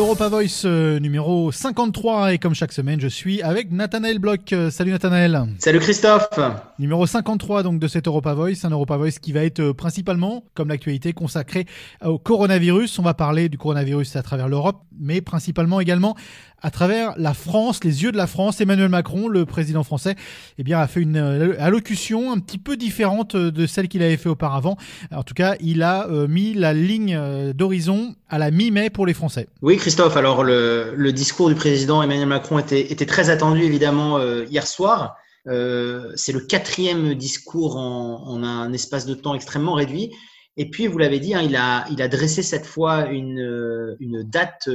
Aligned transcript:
Europa 0.00 0.28
Voice 0.28 0.62
euh, 0.64 0.98
numéro 0.98 1.52
53 1.52 2.32
et 2.32 2.38
comme 2.38 2.54
chaque 2.54 2.72
semaine 2.72 2.98
je 2.98 3.06
suis 3.06 3.42
avec 3.42 3.70
Nathanaël 3.70 4.18
Bloch. 4.18 4.50
Euh, 4.54 4.70
salut 4.70 4.92
Nathanaël. 4.92 5.44
Salut 5.58 5.78
Christophe. 5.78 6.40
Numéro 6.78 7.06
53 7.06 7.62
donc 7.62 7.78
de 7.78 7.86
cet 7.86 8.06
Europa 8.06 8.32
Voice, 8.32 8.64
un 8.64 8.70
Europa 8.70 8.96
Voice 8.96 9.18
qui 9.20 9.32
va 9.32 9.44
être 9.44 9.60
euh, 9.60 9.74
principalement, 9.74 10.44
comme 10.54 10.68
l'actualité, 10.68 11.12
consacré 11.12 11.66
au 12.02 12.18
coronavirus. 12.18 12.98
On 12.98 13.02
va 13.02 13.12
parler 13.12 13.50
du 13.50 13.58
coronavirus 13.58 14.16
à 14.16 14.22
travers 14.22 14.48
l'Europe, 14.48 14.80
mais 14.98 15.20
principalement 15.20 15.80
également 15.80 16.16
à 16.62 16.70
travers 16.70 17.14
la 17.16 17.34
France, 17.34 17.82
les 17.84 18.02
yeux 18.02 18.12
de 18.12 18.16
la 18.16 18.26
France. 18.26 18.60
Emmanuel 18.60 18.88
Macron, 18.88 19.28
le 19.28 19.46
président 19.46 19.82
français, 19.82 20.14
eh 20.58 20.62
bien, 20.62 20.78
a 20.78 20.86
fait 20.86 21.00
une 21.00 21.16
euh, 21.16 21.54
allocution 21.58 22.32
un 22.32 22.38
petit 22.38 22.58
peu 22.58 22.76
différente 22.76 23.34
euh, 23.34 23.50
de 23.50 23.66
celle 23.66 23.88
qu'il 23.88 24.02
avait 24.02 24.16
fait 24.16 24.28
auparavant. 24.28 24.76
En 25.12 25.22
tout 25.22 25.34
cas, 25.34 25.56
il 25.60 25.82
a 25.82 26.08
euh, 26.08 26.26
mis 26.26 26.54
la 26.54 26.72
ligne 26.72 27.52
d'horizon 27.52 28.14
à 28.28 28.38
la 28.38 28.50
mi-mai 28.50 28.90
pour 28.90 29.06
les 29.06 29.14
Français. 29.14 29.48
Oui, 29.62 29.76
Christophe. 29.76 30.16
Alors, 30.16 30.44
le, 30.44 31.10
discours 31.10 31.48
du 31.48 31.54
président 31.54 32.02
Emmanuel 32.02 32.28
Macron 32.28 32.58
était, 32.58 33.06
très 33.06 33.30
attendu, 33.30 33.62
évidemment, 33.62 34.20
hier 34.44 34.66
soir. 34.66 35.16
C'est 35.46 36.32
le 36.32 36.40
quatrième 36.40 37.14
discours 37.14 37.76
en, 37.76 38.42
un 38.42 38.72
espace 38.72 39.06
de 39.06 39.14
temps 39.14 39.34
extrêmement 39.34 39.74
réduit. 39.74 40.12
Et 40.56 40.70
puis, 40.70 40.86
vous 40.86 40.98
l'avez 40.98 41.18
dit, 41.18 41.34
hein, 41.34 41.42
il, 41.42 41.56
a, 41.56 42.08
dressé 42.08 42.42
cette 42.42 42.66
fois 42.66 43.06
une 43.08 44.22
date 44.24 44.68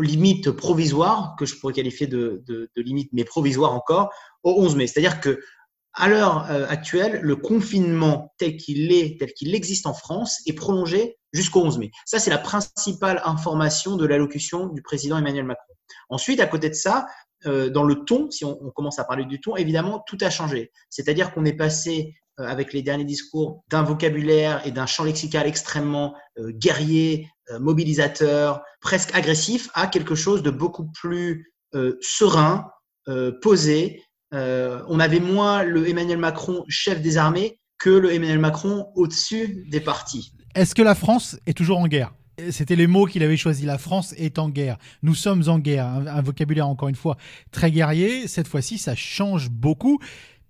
limite 0.00 0.50
provisoire, 0.50 1.34
que 1.38 1.46
je 1.46 1.56
pourrais 1.56 1.72
qualifier 1.72 2.06
de, 2.06 2.42
de, 2.46 2.68
limite, 2.76 3.10
mais 3.12 3.24
provisoire 3.24 3.72
encore, 3.72 4.10
au 4.42 4.62
11 4.62 4.76
mai. 4.76 4.86
C'est-à-dire 4.86 5.20
que 5.20 5.40
à 5.94 6.08
l'heure 6.08 6.50
euh, 6.50 6.66
actuelle, 6.68 7.20
le 7.22 7.36
confinement 7.36 8.32
tel 8.38 8.56
qu'il 8.56 8.92
est, 8.92 9.18
tel 9.18 9.32
qu'il 9.34 9.54
existe 9.54 9.86
en 9.86 9.92
France, 9.92 10.40
est 10.46 10.54
prolongé 10.54 11.18
jusqu'au 11.32 11.62
11 11.62 11.78
mai. 11.78 11.90
Ça, 12.06 12.18
c'est 12.18 12.30
la 12.30 12.38
principale 12.38 13.20
information 13.24 13.96
de 13.96 14.06
l'allocution 14.06 14.68
du 14.68 14.82
président 14.82 15.18
Emmanuel 15.18 15.44
Macron. 15.44 15.74
Ensuite, 16.08 16.40
à 16.40 16.46
côté 16.46 16.70
de 16.70 16.74
ça, 16.74 17.06
euh, 17.46 17.70
dans 17.70 17.84
le 17.84 18.04
ton, 18.04 18.30
si 18.30 18.44
on, 18.44 18.54
commence 18.70 18.98
à 18.98 19.04
parler 19.04 19.24
du 19.24 19.40
ton, 19.40 19.56
évidemment, 19.56 20.02
tout 20.06 20.18
a 20.20 20.30
changé. 20.30 20.70
C'est-à-dire 20.88 21.32
qu'on 21.32 21.44
est 21.44 21.56
passé 21.56 22.14
avec 22.38 22.72
les 22.72 22.82
derniers 22.82 23.04
discours 23.04 23.62
d'un 23.70 23.82
vocabulaire 23.82 24.66
et 24.66 24.70
d'un 24.70 24.86
champ 24.86 25.04
lexical 25.04 25.46
extrêmement 25.46 26.14
euh, 26.38 26.50
guerrier, 26.52 27.28
euh, 27.50 27.58
mobilisateur, 27.58 28.62
presque 28.80 29.14
agressif, 29.14 29.68
à 29.74 29.86
quelque 29.86 30.14
chose 30.14 30.42
de 30.42 30.50
beaucoup 30.50 30.90
plus 30.92 31.48
serein, 32.02 32.66
posé. 33.40 34.02
on 34.30 35.00
avait 35.00 35.20
moins 35.20 35.62
le 35.62 35.88
Emmanuel 35.88 36.18
Macron 36.18 36.66
chef 36.68 37.00
des 37.00 37.16
armées 37.16 37.58
que 37.78 37.88
le 37.88 38.12
Emmanuel 38.12 38.38
Macron 38.38 38.88
au-dessus 38.94 39.64
des 39.70 39.80
partis. 39.80 40.34
Est-ce 40.54 40.74
que 40.74 40.82
la 40.82 40.94
France 40.94 41.38
est 41.46 41.56
toujours 41.56 41.78
en 41.78 41.88
guerre? 41.88 42.12
C'était 42.50 42.76
les 42.76 42.86
mots 42.86 43.06
qu'il 43.06 43.22
avait 43.22 43.36
choisis. 43.36 43.64
La 43.64 43.78
France 43.78 44.14
est 44.16 44.38
en 44.38 44.48
guerre. 44.48 44.78
Nous 45.02 45.14
sommes 45.14 45.42
en 45.48 45.58
guerre. 45.58 45.86
un, 45.86 46.22
vocabulaire, 46.22 46.66
encore 46.66 46.88
une 46.88 46.94
fois, 46.94 47.16
très 47.50 47.70
guerrier. 47.70 48.26
Cette 48.26 48.48
fois-ci, 48.48 48.78
ça 48.78 48.94
change 48.94 49.50
beaucoup. 49.50 49.98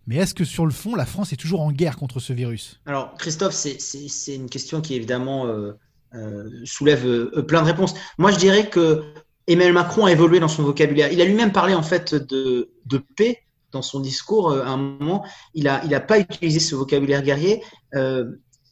Mais 0.07 0.17
est-ce 0.17 0.35
que 0.35 0.45
sur 0.45 0.67
le 0.67 0.73
fond, 0.73 0.95
la 0.95 1.07
France 1.07 1.33
est 1.33 1.37
toujours 1.37 1.61
en 1.61 1.71
guerre 1.71 1.97
contre 1.97 2.21
ce 2.21 2.33
virus? 2.33 2.81
Alors, 2.87 3.15
Christophe, 3.15 3.55
c'est 3.55 4.35
une 4.35 4.51
question 4.51 4.81
qui 4.81 4.95
évidemment 4.95 5.47
euh, 5.47 5.73
euh, 6.15 6.49
soulève 6.65 7.07
euh, 7.07 7.43
plein 7.43 7.63
de 7.63 7.67
réponses. 7.67 7.95
Moi, 8.19 8.33
je 8.33 8.39
dirais 8.39 8.69
que 8.69 9.05
Emmanuel 9.47 9.75
Macron 9.75 10.07
a 10.07 10.13
évolué 10.13 10.41
dans 10.41 10.49
son 10.49 10.63
vocabulaire. 10.63 11.13
Il 11.13 11.21
a 11.21 11.25
lui-même 11.25 11.53
parlé 11.53 11.75
en 11.75 11.83
fait 11.83 12.15
de, 12.15 12.69
paix 13.17 13.43
dans 13.71 13.83
son 13.83 14.01
discours 14.01 14.53
à 14.53 14.69
un 14.69 14.77
moment. 14.77 15.25
Il 15.55 15.65
n'a 15.65 15.83
il 15.85 16.07
pas 16.07 16.19
utilisé 16.19 16.61
ce 16.61 16.75
vocabulaire 16.75 17.23
guerrier 17.23 17.63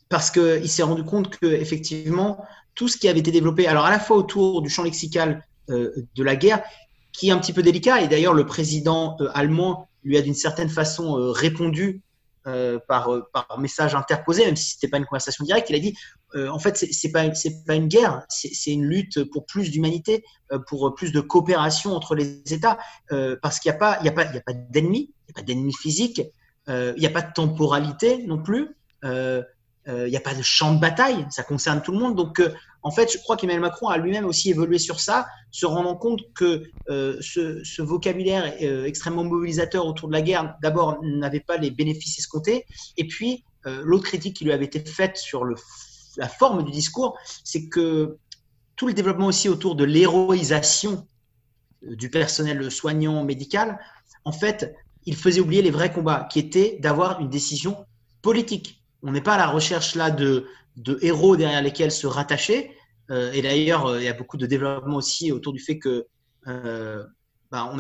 parce 0.09 0.31
qu'il 0.31 0.69
s'est 0.69 0.83
rendu 0.83 1.03
compte 1.03 1.31
que 1.37 1.47
effectivement 1.47 2.45
tout 2.75 2.87
ce 2.87 2.99
qui 2.99 3.09
avait 3.09 3.19
été 3.19 3.33
développé, 3.33 3.67
alors 3.67 3.85
à 3.85 3.91
la 3.91 3.99
fois 3.99 4.17
autour 4.17 4.63
du 4.63 4.69
champ 4.69 4.85
lexical 4.85 5.45
de 5.69 6.23
la 6.23 6.37
guerre, 6.37 6.63
qui 7.13 7.29
est 7.29 7.33
un 7.33 7.39
petit 7.39 7.53
peu 7.53 7.63
délicat, 7.63 8.01
et 8.03 8.09
d'ailleurs 8.09 8.35
le 8.35 8.47
président 8.47 9.17
allemand 9.35 9.90
lui 10.05 10.17
a 10.17 10.23
d'une 10.23 10.35
certaine 10.35 10.69
façon 10.69 11.19
euh, 11.19 11.31
répondu 11.31 12.03
euh, 12.47 12.79
par, 12.89 13.13
euh, 13.13 13.29
par 13.33 13.59
message 13.59 13.95
interposé, 13.95 14.47
même 14.47 14.57
si 14.57 14.71
c'était 14.71 14.89
pas 14.89 14.97
une 14.97 15.05
conversation 15.05 15.45
directe. 15.45 15.69
Il 15.71 15.77
a 15.77 15.79
dit 15.79 15.97
en 16.35 16.61
fait 16.61 16.77
c'est 16.77 17.11
pas 17.11 17.35
c'est 17.35 17.65
pas 17.67 17.75
une 17.75 17.89
guerre, 17.89 18.23
c'est 18.29 18.71
une 18.71 18.85
lutte 18.85 19.25
pour 19.25 19.47
plus 19.47 19.73
d'humanité, 19.73 20.23
pour 20.69 20.95
plus 20.95 21.11
de 21.11 21.21
coopération 21.21 21.93
entre 21.93 22.15
les 22.15 22.41
États, 22.53 22.79
parce 23.43 23.59
qu'il 23.59 23.69
n'y 23.71 23.77
a 23.77 23.79
pas 23.79 23.99
il 24.05 24.15
pas 24.15 24.25
pas 24.25 24.53
d'ennemis, 24.53 25.11
il 25.11 25.25
n'y 25.27 25.33
a 25.33 25.35
pas 25.35 25.43
d'ennemis 25.43 25.75
physiques, 25.75 26.23
il 26.69 26.95
n'y 26.97 27.07
a 27.07 27.11
pas 27.11 27.23
de 27.23 27.33
temporalité 27.33 28.23
non 28.29 28.41
plus. 28.41 28.77
Il 29.87 30.11
n'y 30.11 30.17
a 30.17 30.21
pas 30.21 30.35
de 30.35 30.43
champ 30.43 30.75
de 30.75 30.79
bataille, 30.79 31.27
ça 31.31 31.43
concerne 31.43 31.83
tout 31.83 31.91
le 31.91 31.99
monde. 31.99 32.15
Donc, 32.15 32.41
en 32.83 32.91
fait, 32.91 33.13
je 33.13 33.19
crois 33.19 33.37
qu'Emmanuel 33.37 33.61
Macron 33.61 33.89
a 33.89 33.99
lui-même 33.99 34.25
aussi 34.25 34.51
évolué 34.51 34.79
sur 34.79 35.01
ça, 35.01 35.27
se 35.51 35.67
rendant 35.67 35.97
compte 35.97 36.21
que 36.35 36.65
euh, 36.89 37.19
ce, 37.21 37.83
vocabulaire 37.83 38.55
euh, 38.63 38.85
extrêmement 38.85 39.25
mobilisateur 39.25 39.87
autour 39.87 40.09
de 40.09 40.15
la 40.15 40.23
guerre, 40.23 40.57
d'abord, 40.63 40.99
n'avait 41.03 41.41
pas 41.41 41.59
les 41.59 41.71
bénéfices 41.71 42.19
escomptés. 42.19 42.65
Et 42.97 43.07
puis, 43.07 43.45
euh, 43.67 43.83
l'autre 43.85 44.05
critique 44.05 44.37
qui 44.37 44.45
lui 44.45 44.53
avait 44.53 44.65
été 44.65 44.81
faite 44.81 45.19
sur 45.19 45.45
la 45.45 46.29
forme 46.29 46.65
du 46.65 46.71
discours, 46.71 47.19
c'est 47.45 47.69
que 47.69 48.17
tout 48.77 48.87
le 48.87 48.95
développement 48.95 49.27
aussi 49.27 49.49
autour 49.49 49.75
de 49.75 49.85
l'héroïsation 49.85 51.07
du 51.83 52.09
personnel 52.09 52.71
soignant 52.71 53.25
médical, 53.25 53.79
en 54.25 54.33
fait, 54.33 54.75
il 55.05 55.17
faisait 55.17 55.41
oublier 55.41 55.61
les 55.63 55.71
vrais 55.71 55.93
combats, 55.93 56.29
qui 56.31 56.39
étaient 56.39 56.79
d'avoir 56.81 57.21
une 57.21 57.29
décision 57.29 57.87
politique. 58.23 58.80
On 59.03 59.13
n'est 59.13 59.21
pas 59.21 59.35
à 59.35 59.39
la 59.39 59.49
recherche 59.49 59.95
là 59.95 60.11
de, 60.11 60.47
héros 61.03 61.37
derrière 61.37 61.63
lesquels 61.63 61.93
se 61.93 62.07
rattacher. 62.07 62.77
Euh, 63.11 63.33
et 63.33 63.43
d'ailleurs, 63.43 63.87
euh, 63.87 63.99
il 63.99 64.05
y 64.05 64.09
a 64.09 64.13
beaucoup 64.13 64.37
de 64.37 64.47
développement 64.47 64.97
aussi 64.97 65.33
autour 65.33 65.53
du 65.53 65.59
fait 65.59 65.79
que 65.79 66.07
euh, 66.47 67.05
bah, 67.51 67.73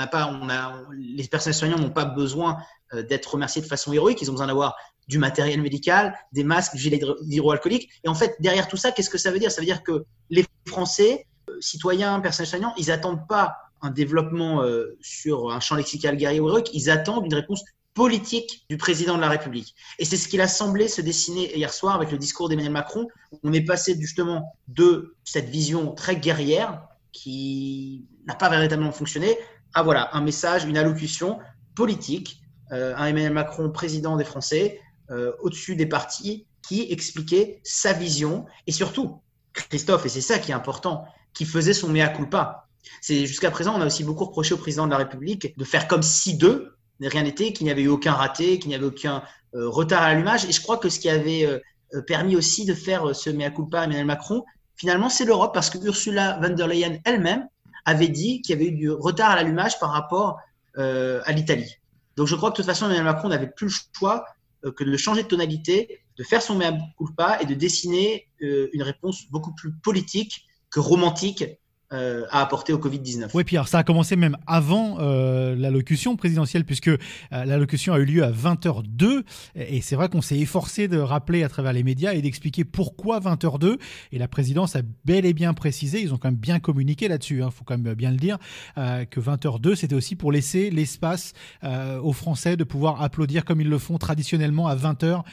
les 0.92 1.24
personnels 1.28 1.54
soignants 1.54 1.78
n'ont 1.78 1.90
pas 1.90 2.04
besoin 2.04 2.58
d'être 2.92 3.34
remerciés 3.34 3.62
de 3.62 3.66
façon 3.66 3.92
héroïque. 3.92 4.20
Ils 4.20 4.30
ont 4.30 4.32
besoin 4.32 4.48
d'avoir 4.48 4.74
du 5.06 5.18
matériel 5.18 5.62
médical, 5.62 6.14
des 6.32 6.42
masques, 6.42 6.74
du 6.74 6.78
gilet 6.78 7.00
hydroalcoolique. 7.22 7.88
Et 8.02 8.08
en 8.08 8.14
fait, 8.14 8.34
derrière 8.40 8.66
tout 8.66 8.76
ça, 8.76 8.90
qu'est-ce 8.90 9.10
que 9.10 9.18
ça 9.18 9.30
veut 9.30 9.38
dire? 9.38 9.52
Ça 9.52 9.60
veut 9.60 9.66
dire 9.66 9.84
que 9.84 10.04
les 10.28 10.44
Français, 10.66 11.26
citoyens, 11.60 12.18
personnels 12.18 12.48
soignants, 12.48 12.74
ils 12.76 12.88
n'attendent 12.88 13.28
pas 13.28 13.56
un 13.80 13.90
développement 13.90 14.64
sur 15.00 15.52
un 15.52 15.60
champ 15.60 15.76
lexical 15.76 16.16
guerrier 16.16 16.40
ou 16.40 16.48
héroïque, 16.48 16.70
ils 16.74 16.90
attendent 16.90 17.26
une 17.26 17.34
réponse 17.34 17.62
politique 17.94 18.64
du 18.70 18.76
président 18.76 19.16
de 19.16 19.20
la 19.20 19.28
République. 19.28 19.74
Et 19.98 20.04
c'est 20.04 20.16
ce 20.16 20.28
qu'il 20.28 20.40
a 20.40 20.48
semblé 20.48 20.88
se 20.88 21.00
dessiner 21.00 21.56
hier 21.56 21.72
soir 21.72 21.94
avec 21.94 22.10
le 22.10 22.18
discours 22.18 22.48
d'Emmanuel 22.48 22.72
Macron. 22.72 23.08
On 23.42 23.52
est 23.52 23.64
passé 23.64 23.96
justement 23.98 24.54
de 24.68 25.16
cette 25.24 25.48
vision 25.48 25.92
très 25.92 26.16
guerrière 26.16 26.82
qui 27.12 28.06
n'a 28.26 28.34
pas 28.34 28.48
véritablement 28.48 28.92
fonctionné 28.92 29.36
à 29.74 29.82
voilà 29.82 30.14
un 30.14 30.20
message, 30.20 30.64
une 30.64 30.76
allocution 30.76 31.38
politique, 31.74 32.40
euh, 32.72 32.94
un 32.96 33.06
Emmanuel 33.06 33.32
Macron 33.32 33.70
président 33.70 34.16
des 34.16 34.24
Français 34.24 34.80
euh, 35.10 35.32
au-dessus 35.40 35.74
des 35.74 35.86
partis 35.86 36.46
qui 36.66 36.86
expliquait 36.92 37.60
sa 37.64 37.92
vision 37.92 38.46
et 38.66 38.72
surtout 38.72 39.20
Christophe 39.52 40.06
et 40.06 40.08
c'est 40.08 40.20
ça 40.20 40.38
qui 40.38 40.52
est 40.52 40.54
important, 40.54 41.04
qui 41.34 41.44
faisait 41.44 41.74
son 41.74 41.88
mea 41.88 42.08
culpa. 42.08 42.68
C'est 43.00 43.26
jusqu'à 43.26 43.50
présent 43.50 43.74
on 43.76 43.80
a 43.80 43.86
aussi 43.86 44.04
beaucoup 44.04 44.26
reproché 44.26 44.54
au 44.54 44.58
président 44.58 44.86
de 44.86 44.92
la 44.92 44.98
République 44.98 45.58
de 45.58 45.64
faire 45.64 45.88
comme 45.88 46.02
si 46.02 46.36
d'eux 46.36 46.76
rien 47.08 47.22
n'était, 47.22 47.52
qu'il 47.52 47.64
n'y 47.64 47.70
avait 47.70 47.82
eu 47.82 47.88
aucun 47.88 48.12
raté, 48.12 48.58
qu'il 48.58 48.68
n'y 48.68 48.74
avait 48.74 48.86
aucun 48.86 49.22
euh, 49.54 49.68
retard 49.68 50.02
à 50.02 50.12
l'allumage. 50.12 50.44
Et 50.44 50.52
je 50.52 50.60
crois 50.60 50.76
que 50.76 50.88
ce 50.88 51.00
qui 51.00 51.08
avait 51.08 51.44
euh, 51.44 51.58
euh, 51.94 52.02
permis 52.02 52.36
aussi 52.36 52.64
de 52.64 52.74
faire 52.74 53.14
ce 53.14 53.30
mea 53.30 53.50
culpa 53.50 53.80
à 53.80 53.84
Emmanuel 53.84 54.06
Macron, 54.06 54.44
finalement, 54.76 55.08
c'est 55.08 55.24
l'Europe, 55.24 55.52
parce 55.54 55.70
que 55.70 55.78
Ursula 55.78 56.38
von 56.40 56.50
der 56.50 56.66
Leyen 56.66 56.98
elle-même 57.04 57.46
avait 57.84 58.08
dit 58.08 58.42
qu'il 58.42 58.54
y 58.54 58.58
avait 58.58 58.68
eu 58.68 58.72
du 58.72 58.90
retard 58.90 59.30
à 59.30 59.36
l'allumage 59.36 59.78
par 59.78 59.90
rapport 59.90 60.38
à 60.76 61.32
l'Italie. 61.32 61.76
Donc 62.16 62.26
je 62.26 62.36
crois 62.36 62.50
que 62.50 62.54
de 62.54 62.56
toute 62.56 62.66
façon, 62.66 62.86
Emmanuel 62.86 63.04
Macron 63.04 63.28
n'avait 63.28 63.48
plus 63.48 63.66
le 63.66 63.72
choix 63.92 64.24
que 64.62 64.84
de 64.84 64.96
changer 64.96 65.24
de 65.24 65.28
tonalité, 65.28 66.00
de 66.16 66.22
faire 66.22 66.40
son 66.40 66.54
mea 66.54 66.72
culpa 66.96 67.38
et 67.40 67.46
de 67.46 67.54
dessiner 67.54 68.28
une 68.40 68.82
réponse 68.82 69.28
beaucoup 69.30 69.52
plus 69.54 69.72
politique 69.72 70.46
que 70.70 70.80
romantique 70.80 71.44
euh, 71.92 72.24
à 72.30 72.40
apporter 72.40 72.72
au 72.72 72.78
Covid-19. 72.78 73.30
Oui, 73.34 73.42
Pierre, 73.42 73.66
ça 73.66 73.78
a 73.78 73.82
commencé 73.82 74.14
même 74.14 74.36
avant 74.46 74.98
euh, 75.00 75.56
l'allocution 75.56 76.14
présidentielle, 76.14 76.64
puisque 76.64 76.86
euh, 76.86 76.96
l'allocution 77.32 77.92
a 77.92 77.98
eu 77.98 78.04
lieu 78.04 78.22
à 78.22 78.30
20h02. 78.30 79.24
Et 79.56 79.80
c'est 79.80 79.96
vrai 79.96 80.08
qu'on 80.08 80.22
s'est 80.22 80.38
efforcé 80.38 80.86
de 80.86 80.98
rappeler 80.98 81.42
à 81.42 81.48
travers 81.48 81.72
les 81.72 81.82
médias 81.82 82.12
et 82.12 82.22
d'expliquer 82.22 82.64
pourquoi 82.64 83.18
20h02. 83.18 83.80
Et 84.12 84.18
la 84.20 84.28
présidence 84.28 84.76
a 84.76 84.82
bel 85.04 85.26
et 85.26 85.32
bien 85.32 85.52
précisé, 85.52 86.00
ils 86.00 86.14
ont 86.14 86.16
quand 86.16 86.28
même 86.28 86.38
bien 86.38 86.60
communiqué 86.60 87.08
là-dessus, 87.08 87.38
il 87.38 87.42
hein, 87.42 87.50
faut 87.50 87.64
quand 87.64 87.76
même 87.76 87.94
bien 87.94 88.12
le 88.12 88.18
dire, 88.18 88.38
que 88.76 89.18
20h02, 89.20 89.74
c'était 89.74 89.96
aussi 89.96 90.14
pour 90.14 90.30
laisser 90.30 90.70
l'espace 90.70 91.32
aux 91.64 92.12
Français 92.12 92.56
de 92.56 92.62
pouvoir 92.62 93.02
applaudir 93.02 93.44
comme 93.44 93.60
ils 93.60 93.68
le 93.68 93.78
font 93.78 93.98
traditionnellement 93.98 94.68
à 94.68 94.76
20h 94.76 95.24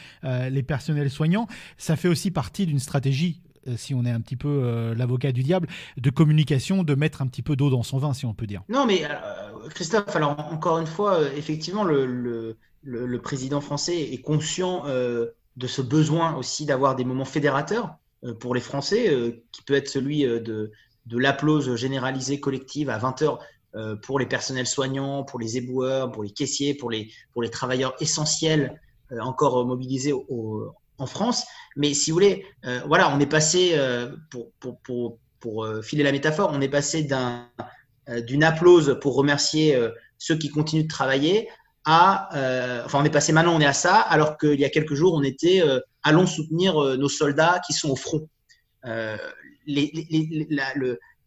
les 0.50 0.64
personnels 0.64 1.12
soignants. 1.12 1.48
Ça 1.78 1.96
fait 1.96 2.08
aussi 2.08 2.32
partie 2.32 2.66
d'une 2.66 2.80
stratégie 2.80 3.42
euh, 3.47 3.47
si 3.76 3.94
on 3.94 4.06
est 4.06 4.12
un 4.12 4.22
petit 4.22 4.36
peu 4.36 4.48
euh, 4.48 4.96
l'avocat 4.96 5.32
du 5.32 5.44
diable, 5.44 5.68
de 5.98 6.10
communication, 6.10 6.84
de 6.84 6.96
mettre 6.96 7.22
un 7.22 7.28
petit 7.28 7.42
peu 7.42 7.56
d'eau 7.56 7.70
dans 7.70 7.84
son 7.84 7.98
vin, 7.98 8.14
si 8.14 8.26
on 8.26 8.34
peut 8.34 8.48
dire. 8.48 8.64
Non, 8.70 8.86
mais 8.86 9.04
euh, 9.04 9.70
Christophe, 9.70 10.16
alors 10.16 10.40
encore 10.52 10.80
une 10.80 10.88
fois, 10.88 11.22
effectivement, 11.36 11.84
le, 11.84 12.56
président 13.22 13.62
français 13.62 14.00
est 14.00 14.22
conscient 14.22 14.86
de 14.86 15.68
ce 15.68 15.82
besoin 15.82 16.36
aussi 16.36 16.66
d'avoir 16.66 16.96
des 16.96 17.04
moments 17.04 17.26
fédérateurs 17.26 17.98
pour 18.40 18.56
les 18.56 18.62
Français, 18.62 19.44
qui 19.52 19.64
peut 19.64 19.74
être 19.74 19.90
celui 19.90 20.24
de, 20.24 20.72
l'applause 21.12 21.76
généralisée 21.76 22.40
collective 22.40 22.90
à 22.90 22.98
20 22.98 23.22
heures 23.24 23.40
euh, 23.78 23.96
pour 23.96 24.18
les 24.18 24.26
personnels 24.26 24.66
soignants, 24.66 25.24
pour 25.24 25.40
les 25.40 25.58
éboueurs, 25.58 26.12
pour 26.12 26.24
les 26.24 26.32
caissiers, 26.32 26.74
pour 26.74 26.90
les, 26.90 27.12
travailleurs 27.52 27.96
essentiels 28.00 28.82
euh, 29.12 29.20
encore 29.20 29.64
mobilisés 29.66 30.14
en 30.98 31.06
France. 31.06 31.46
Mais 31.76 31.94
si 31.94 32.12
vous 32.12 32.16
voulez, 32.16 32.46
euh, 32.66 32.82
voilà, 32.88 33.14
on 33.14 33.20
est 33.20 33.28
passé, 33.28 33.78
pour, 34.32 34.52
pour, 34.60 34.80
pour, 34.82 35.20
pour 35.40 35.68
filer 35.84 36.04
la 36.04 36.12
métaphore, 36.12 36.52
on 36.54 36.62
est 36.62 36.70
passé 36.70 37.04
d'un, 37.04 37.50
d'une 38.26 38.44
applause 38.44 38.98
pour 39.02 39.16
remercier 39.16 39.78
ceux 40.18 40.38
qui 40.38 40.50
continuent 40.50 40.84
de 40.84 40.88
travailler 40.88 41.50
à, 41.86 42.30
enfin, 42.86 43.00
on 43.02 43.06
est 43.06 43.10
passé 43.10 43.32
maintenant, 43.32 43.56
on 43.56 43.62
est 43.62 43.66
à 43.66 43.74
ça, 43.74 43.96
alors 43.96 44.38
qu'il 44.38 44.60
y 44.60 44.66
a 44.66 44.70
quelques 44.70 44.96
jours, 44.96 45.14
on 45.14 45.24
était, 45.24 45.64
allons 46.04 46.26
soutenir 46.26 46.76
nos 46.98 47.10
soldats 47.10 47.62
qui 47.66 47.74
sont 47.74 47.90
au 47.90 47.96
front. 47.96 48.28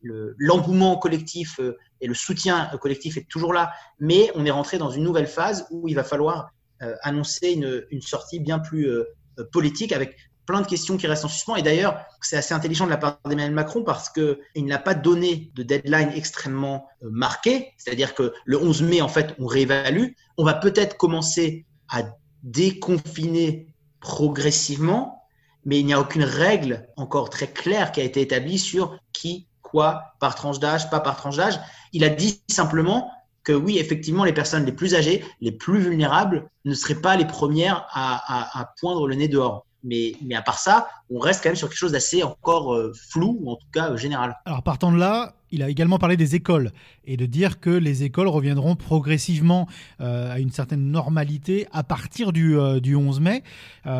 L'engouement 0.02 0.96
collectif 0.96 1.60
euh, 1.60 1.76
et 2.00 2.06
le 2.06 2.14
soutien 2.14 2.70
collectif 2.80 3.18
est 3.18 3.28
toujours 3.28 3.52
là, 3.52 3.72
mais 3.98 4.30
on 4.34 4.46
est 4.46 4.50
rentré 4.50 4.78
dans 4.78 4.90
une 4.90 5.02
nouvelle 5.02 5.26
phase 5.26 5.66
où 5.70 5.88
il 5.88 5.94
va 5.94 6.04
falloir 6.04 6.50
euh, 6.82 6.94
annoncer 7.02 7.52
une, 7.52 7.84
une, 7.90 8.00
sortie 8.00 8.40
bien 8.40 8.58
plus 8.58 8.88
euh, 8.88 9.04
politique 9.44 9.92
avec 9.92 10.16
plein 10.46 10.62
de 10.62 10.66
questions 10.66 10.96
qui 10.96 11.06
restent 11.06 11.24
en 11.24 11.28
suspens. 11.28 11.56
Et 11.56 11.62
d'ailleurs, 11.62 12.04
c'est 12.20 12.36
assez 12.36 12.54
intelligent 12.54 12.84
de 12.84 12.90
la 12.90 12.96
part 12.96 13.18
d'Emmanuel 13.24 13.52
Macron 13.52 13.84
parce 13.84 14.10
qu'il 14.10 14.64
n'a 14.64 14.78
pas 14.78 14.94
donné 14.94 15.52
de 15.54 15.62
deadline 15.62 16.10
extrêmement 16.14 16.88
marqué, 17.02 17.72
c'est-à-dire 17.78 18.14
que 18.14 18.32
le 18.44 18.60
11 18.60 18.82
mai, 18.82 19.00
en 19.00 19.08
fait, 19.08 19.34
on 19.38 19.46
réévalue. 19.46 20.08
On 20.36 20.44
va 20.44 20.54
peut-être 20.54 20.96
commencer 20.96 21.66
à 21.88 22.02
déconfiner 22.42 23.74
progressivement, 24.00 25.22
mais 25.64 25.78
il 25.78 25.86
n'y 25.86 25.92
a 25.92 26.00
aucune 26.00 26.24
règle 26.24 26.88
encore 26.96 27.30
très 27.30 27.48
claire 27.48 27.92
qui 27.92 28.00
a 28.00 28.04
été 28.04 28.20
établie 28.20 28.58
sur 28.58 28.98
qui 29.12 29.46
quoi 29.62 30.14
par 30.18 30.34
tranche 30.34 30.58
d'âge, 30.58 30.90
pas 30.90 31.00
par 31.00 31.16
tranche 31.16 31.36
d'âge. 31.36 31.60
Il 31.92 32.02
a 32.02 32.08
dit 32.08 32.42
simplement 32.48 33.10
que 33.50 33.54
oui, 33.56 33.78
effectivement, 33.78 34.24
les 34.24 34.32
personnes 34.32 34.64
les 34.64 34.72
plus 34.72 34.94
âgées, 34.94 35.24
les 35.40 35.52
plus 35.52 35.80
vulnérables, 35.80 36.48
ne 36.64 36.74
seraient 36.74 37.00
pas 37.00 37.16
les 37.16 37.26
premières 37.26 37.86
à, 37.90 38.60
à 38.60 38.74
poindre 38.80 39.08
le 39.08 39.14
nez 39.16 39.28
dehors. 39.28 39.66
Mais, 39.82 40.14
à 40.34 40.42
part 40.42 40.58
ça, 40.58 40.88
on 41.10 41.18
reste 41.18 41.42
quand 41.42 41.48
même 41.48 41.56
sur 41.56 41.68
quelque 41.68 41.78
chose 41.78 41.92
d'assez 41.92 42.22
encore 42.22 42.74
euh, 42.74 42.92
flou, 42.94 43.38
ou 43.40 43.50
en 43.50 43.56
tout 43.56 43.66
cas 43.72 43.90
euh, 43.90 43.96
général. 43.96 44.36
Alors 44.44 44.62
partant 44.62 44.92
de 44.92 44.98
là, 44.98 45.34
il 45.52 45.62
a 45.62 45.68
également 45.68 45.98
parlé 45.98 46.16
des 46.16 46.36
écoles 46.36 46.70
et 47.04 47.16
de 47.16 47.26
dire 47.26 47.58
que 47.58 47.70
les 47.70 48.04
écoles 48.04 48.28
reviendront 48.28 48.76
progressivement 48.76 49.66
euh, 50.00 50.32
à 50.32 50.38
une 50.38 50.50
certaine 50.50 50.90
normalité 50.92 51.66
à 51.72 51.82
partir 51.82 52.32
du, 52.32 52.56
du 52.80 52.94
11 52.94 53.20
mai. 53.20 53.42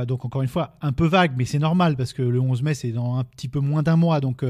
donc 0.06 0.25
encore 0.25 0.43
une 0.43 0.49
fois, 0.49 0.77
un 0.81 0.93
peu 0.93 1.06
vague, 1.06 1.32
mais 1.37 1.44
c'est 1.44 1.59
normal 1.59 1.97
parce 1.97 2.12
que 2.12 2.23
le 2.23 2.38
11 2.41 2.62
mai, 2.62 2.75
c'est 2.75 2.93
dans 2.93 3.17
un 3.17 3.25
petit 3.25 3.49
peu 3.49 3.59
moins 3.59 3.82
d'un 3.82 3.97
mois. 3.97 4.21
Donc 4.21 4.44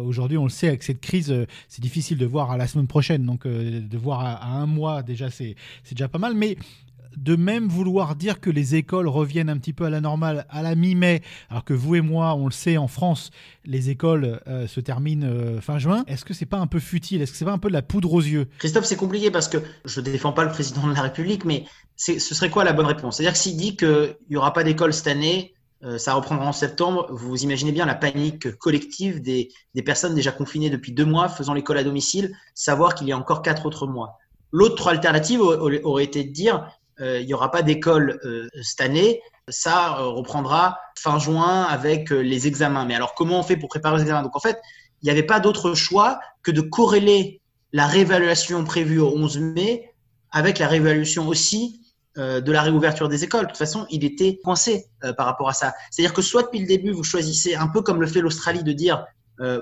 aujourd'hui, 0.00 0.38
on 0.38 0.44
le 0.44 0.50
sait, 0.50 0.68
avec 0.68 0.82
cette 0.82 1.02
crise, 1.02 1.34
c'est 1.68 1.82
difficile 1.82 2.16
de 2.16 2.24
voir 2.24 2.50
à 2.50 2.56
la 2.56 2.66
semaine 2.66 2.86
prochaine. 2.86 3.26
Donc 3.26 3.46
de 3.46 3.98
voir 3.98 4.20
à, 4.20 4.32
à 4.36 4.48
un 4.48 4.66
mois, 4.66 5.02
déjà, 5.02 5.28
c'est 5.28 5.56
déjà 5.90 6.08
pas 6.08 6.18
mal. 6.18 6.32
Mais 6.34 6.56
de 7.16 7.36
même 7.36 7.68
vouloir 7.68 8.16
dire 8.16 8.40
que 8.40 8.50
les 8.50 8.74
écoles 8.74 9.08
reviennent 9.08 9.48
un 9.48 9.58
petit 9.58 9.72
peu 9.72 9.84
à 9.84 9.90
la 9.90 10.00
normale 10.00 10.46
à 10.50 10.62
la 10.62 10.74
mi-mai, 10.74 11.22
alors 11.50 11.64
que 11.64 11.74
vous 11.74 11.94
et 11.96 12.00
moi, 12.00 12.34
on 12.34 12.46
le 12.46 12.52
sait, 12.52 12.76
en 12.76 12.88
France, 12.88 13.30
les 13.64 13.90
écoles 13.90 14.40
euh, 14.46 14.66
se 14.66 14.80
terminent 14.80 15.26
euh, 15.26 15.60
fin 15.60 15.78
juin. 15.78 16.04
Est-ce 16.06 16.24
que 16.24 16.34
c'est 16.34 16.46
pas 16.46 16.58
un 16.58 16.66
peu 16.66 16.80
futile? 16.80 17.22
Est-ce 17.22 17.32
que 17.32 17.38
c'est 17.38 17.44
pas 17.44 17.52
un 17.52 17.58
peu 17.58 17.68
de 17.68 17.74
la 17.74 17.82
poudre 17.82 18.12
aux 18.12 18.20
yeux? 18.20 18.48
Christophe, 18.58 18.84
c'est 18.84 18.96
compliqué 18.96 19.30
parce 19.30 19.48
que 19.48 19.58
je 19.84 20.00
ne 20.00 20.06
défends 20.06 20.32
pas 20.32 20.44
le 20.44 20.50
président 20.50 20.86
de 20.86 20.94
la 20.94 21.02
République, 21.02 21.44
mais 21.44 21.64
ce 21.96 22.18
serait 22.18 22.50
quoi 22.50 22.64
la 22.64 22.72
bonne 22.72 22.86
réponse? 22.86 23.16
C'est-à-dire 23.16 23.32
que 23.32 23.38
s'il 23.38 23.56
dit 23.56 23.76
qu'il 23.76 24.16
n'y 24.30 24.36
aura 24.36 24.52
pas 24.52 24.64
d'école 24.64 24.92
cette 24.92 25.06
année, 25.06 25.54
euh, 25.84 25.98
ça 25.98 26.14
reprendra 26.14 26.46
en 26.46 26.52
septembre. 26.52 27.06
Vous 27.10 27.42
imaginez 27.42 27.72
bien 27.72 27.86
la 27.86 27.94
panique 27.94 28.50
collective 28.56 29.20
des, 29.20 29.50
des 29.74 29.82
personnes 29.82 30.14
déjà 30.14 30.32
confinées 30.32 30.70
depuis 30.70 30.92
deux 30.92 31.04
mois, 31.04 31.28
faisant 31.28 31.54
l'école 31.54 31.78
à 31.78 31.84
domicile, 31.84 32.34
savoir 32.54 32.94
qu'il 32.94 33.06
y 33.06 33.12
a 33.12 33.18
encore 33.18 33.42
quatre 33.42 33.66
autres 33.66 33.86
mois. 33.86 34.18
L'autre 34.50 34.88
alternative 34.88 35.40
aurait 35.40 36.04
été 36.04 36.24
de 36.24 36.32
dire 36.32 36.68
il 37.00 37.26
n'y 37.26 37.34
aura 37.34 37.50
pas 37.50 37.62
d'école 37.62 38.20
euh, 38.24 38.48
cette 38.62 38.80
année. 38.80 39.20
Ça 39.48 39.98
euh, 39.98 40.06
reprendra 40.08 40.78
fin 40.96 41.18
juin 41.18 41.64
avec 41.64 42.10
les 42.10 42.46
examens. 42.46 42.84
Mais 42.84 42.94
alors, 42.94 43.14
comment 43.14 43.40
on 43.40 43.42
fait 43.42 43.56
pour 43.56 43.68
préparer 43.68 43.96
les 43.96 44.02
examens? 44.02 44.22
Donc, 44.22 44.36
en 44.36 44.40
fait, 44.40 44.60
il 45.02 45.06
n'y 45.06 45.10
avait 45.10 45.24
pas 45.24 45.40
d'autre 45.40 45.74
choix 45.74 46.20
que 46.42 46.50
de 46.50 46.60
corréler 46.60 47.40
la 47.72 47.86
réévaluation 47.86 48.64
prévue 48.64 49.00
au 49.00 49.08
11 49.08 49.38
mai 49.38 49.90
avec 50.30 50.58
la 50.58 50.68
réévaluation 50.68 51.28
aussi 51.28 51.80
de 52.16 52.52
la 52.52 52.62
réouverture 52.62 53.08
des 53.08 53.24
écoles. 53.24 53.42
De 53.42 53.48
toute 53.48 53.56
façon, 53.56 53.86
il 53.90 54.04
était 54.04 54.38
coincé 54.42 54.86
par 55.16 55.26
rapport 55.26 55.48
à 55.48 55.52
ça. 55.52 55.74
C'est-à-dire 55.90 56.14
que 56.14 56.22
soit 56.22 56.44
depuis 56.44 56.60
le 56.60 56.66
début, 56.66 56.92
vous 56.92 57.02
choisissez, 57.02 57.56
un 57.56 57.66
peu 57.66 57.82
comme 57.82 58.00
le 58.00 58.06
fait 58.06 58.20
l'Australie, 58.20 58.62
de 58.62 58.72
dire, 58.72 59.04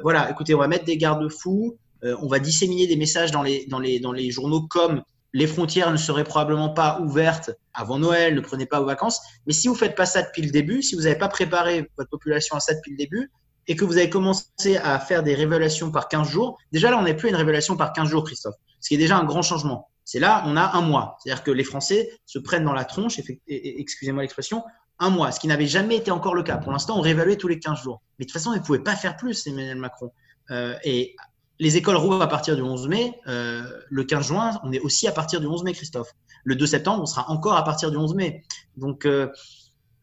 voilà, 0.03 0.31
écoutez, 0.31 0.55
on 0.55 0.59
va 0.59 0.69
mettre 0.69 0.85
des 0.85 0.99
garde-fous, 0.99 1.79
on 2.03 2.27
va 2.27 2.39
disséminer 2.39 2.87
des 2.87 2.97
messages 2.97 3.31
dans 3.31 3.43
les, 3.43 3.65
dans 3.67 3.79
les, 3.79 4.01
dans 4.01 4.13
les 4.13 4.31
journaux 4.31 4.67
comme 4.69 5.03
les 5.33 5.47
frontières 5.47 5.91
ne 5.91 5.97
seraient 5.97 6.25
probablement 6.25 6.71
pas 6.71 7.01
ouvertes 7.01 7.51
avant 7.75 7.99
Noël, 7.99 8.35
ne 8.35 8.41
prenez 8.41 8.67
pas 8.67 8.81
vos 8.81 8.87
vacances. 8.87 9.21
Mais 9.47 9.53
si 9.53 9.69
vous 9.69 9.75
faites 9.75 9.95
pas 9.95 10.07
ça 10.07 10.23
depuis 10.23 10.43
le 10.43 10.51
début, 10.51 10.83
si 10.83 10.95
vous 10.95 11.03
n'avez 11.03 11.17
pas 11.17 11.29
préparé 11.29 11.91
votre 11.97 12.11
population 12.11 12.57
à 12.57 12.61
ça 12.61 12.75
depuis 12.75 12.93
le 12.93 12.97
début, 12.99 13.31
et 13.69 13.77
que 13.77 13.85
vous 13.85 13.97
avez 13.97 14.11
commencé 14.11 14.77
à 14.83 14.99
faire 14.99 15.23
des 15.23 15.35
révélations 15.35 15.91
par 15.91 16.09
15 16.09 16.29
jours, 16.29 16.59
déjà 16.73 16.91
là, 16.91 16.99
on 16.99 17.03
n'est 17.03 17.15
plus 17.15 17.29
à 17.29 17.31
une 17.31 17.37
révélation 17.37 17.77
par 17.77 17.93
15 17.93 18.09
jours, 18.09 18.25
Christophe, 18.25 18.57
ce 18.81 18.89
qui 18.89 18.95
est 18.97 18.99
déjà 18.99 19.17
un 19.17 19.25
grand 19.25 19.43
changement. 19.43 19.89
C'est 20.05 20.19
là, 20.19 20.43
on 20.47 20.57
a 20.57 20.77
un 20.77 20.81
mois. 20.81 21.17
C'est-à-dire 21.21 21.45
que 21.45 21.53
les 21.53 21.63
Français 21.63 22.11
se 22.27 22.41
prennent 22.41 22.65
dans 22.65 22.73
la 22.73 22.85
tronche, 22.85 23.21
excusez-moi 23.47 24.23
l'expression, 24.23 24.65
un 24.99 25.11
mois, 25.11 25.31
ce 25.31 25.41
qui 25.41 25.47
n'avait 25.47 25.67
jamais 25.67 25.97
été 25.97 26.11
encore 26.11 26.35
le 26.35 26.43
cas. 26.43 26.57
Pour 26.57 26.73
l'instant, 26.73 26.99
on 26.99 27.01
réévaluait 27.01 27.37
tous 27.37 27.49
les 27.49 27.59
15 27.59 27.83
jours. 27.83 28.03
Mais 28.19 28.25
de 28.25 28.31
toute 28.31 28.39
façon, 28.39 28.53
ils 28.53 28.59
ne 28.59 28.65
pouvaient 28.65 28.81
pas 28.81 28.97
faire 28.97 29.17
plus, 29.17 29.47
Emmanuel 29.47 29.77
Macron. 29.77 30.13
Euh, 30.51 30.77
et 30.85 31.15
les 31.59 31.77
écoles 31.77 31.97
rouvrent 31.97 32.23
à 32.23 32.29
partir 32.29 32.57
du 32.57 32.63
11 32.63 32.89
mai. 32.89 33.15
Euh, 33.27 33.63
le 33.89 34.05
15 34.05 34.27
juin, 34.27 34.61
on 34.65 34.73
est 34.73 34.81
aussi 34.81 35.07
à 35.07 35.13
partir 35.13 35.41
du 35.41 35.47
11 35.47 35.65
mai, 35.65 35.73
Christophe. 35.73 36.13
Le 36.45 36.57
2 36.57 36.67
septembre, 36.67 37.03
on 37.03 37.07
sera 37.07 37.31
encore 37.31 37.57
à 37.57 37.65
partir 37.65 37.91
du 37.91 37.97
11 37.97 38.15
mai. 38.15 38.43
Donc, 38.77 39.07
euh, 39.07 39.29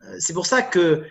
euh, 0.04 0.16
c'est 0.20 0.34
pour 0.34 0.46
ça 0.46 0.62
que, 0.62 1.06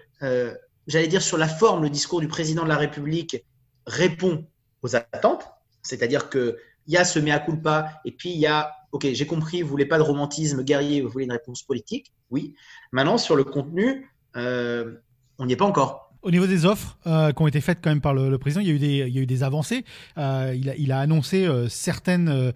j'allais 0.86 1.08
dire, 1.08 1.22
sur 1.22 1.36
la 1.36 1.48
forme, 1.48 1.82
le 1.82 1.90
discours 1.90 2.20
du 2.20 2.28
président 2.28 2.62
de 2.62 2.68
la 2.68 2.76
République 2.76 3.44
répond 3.86 4.46
aux 4.82 4.96
attentes. 4.96 5.48
C'est-à-dire 5.82 6.30
qu'il 6.30 6.56
y 6.86 6.96
a 6.96 7.04
ce 7.04 7.18
mea 7.18 7.38
culpa 7.38 8.00
et 8.04 8.12
puis 8.12 8.30
il 8.30 8.38
y 8.38 8.46
a, 8.46 8.72
OK, 8.92 9.06
j'ai 9.12 9.26
compris, 9.26 9.62
vous 9.62 9.68
voulez 9.68 9.86
pas 9.86 9.98
de 9.98 10.02
romantisme 10.02 10.62
guerrier, 10.62 11.02
vous 11.02 11.08
voulez 11.08 11.26
une 11.26 11.32
réponse 11.32 11.62
politique. 11.62 12.12
Oui. 12.30 12.54
Maintenant, 12.92 13.18
sur 13.18 13.36
le 13.36 13.44
contenu, 13.44 14.10
on 14.34 15.46
n'y 15.46 15.52
est 15.52 15.56
pas 15.56 15.66
encore. 15.66 16.07
Au 16.22 16.32
niveau 16.32 16.48
des 16.48 16.66
offres 16.66 16.98
euh, 17.06 17.30
qui 17.30 17.42
ont 17.42 17.46
été 17.46 17.60
faites 17.60 17.78
quand 17.82 17.90
même 17.90 18.00
par 18.00 18.12
le, 18.12 18.36
président, 18.38 18.60
il 18.60 18.66
y 18.66 19.02
a 19.02 19.20
eu 19.20 19.26
des, 19.26 19.42
avancées. 19.44 19.84
Euh, 20.16 20.52
il, 20.76 20.90
a, 20.90 20.98
annoncé 20.98 21.46
euh, 21.46 21.68
certaines 21.68 22.52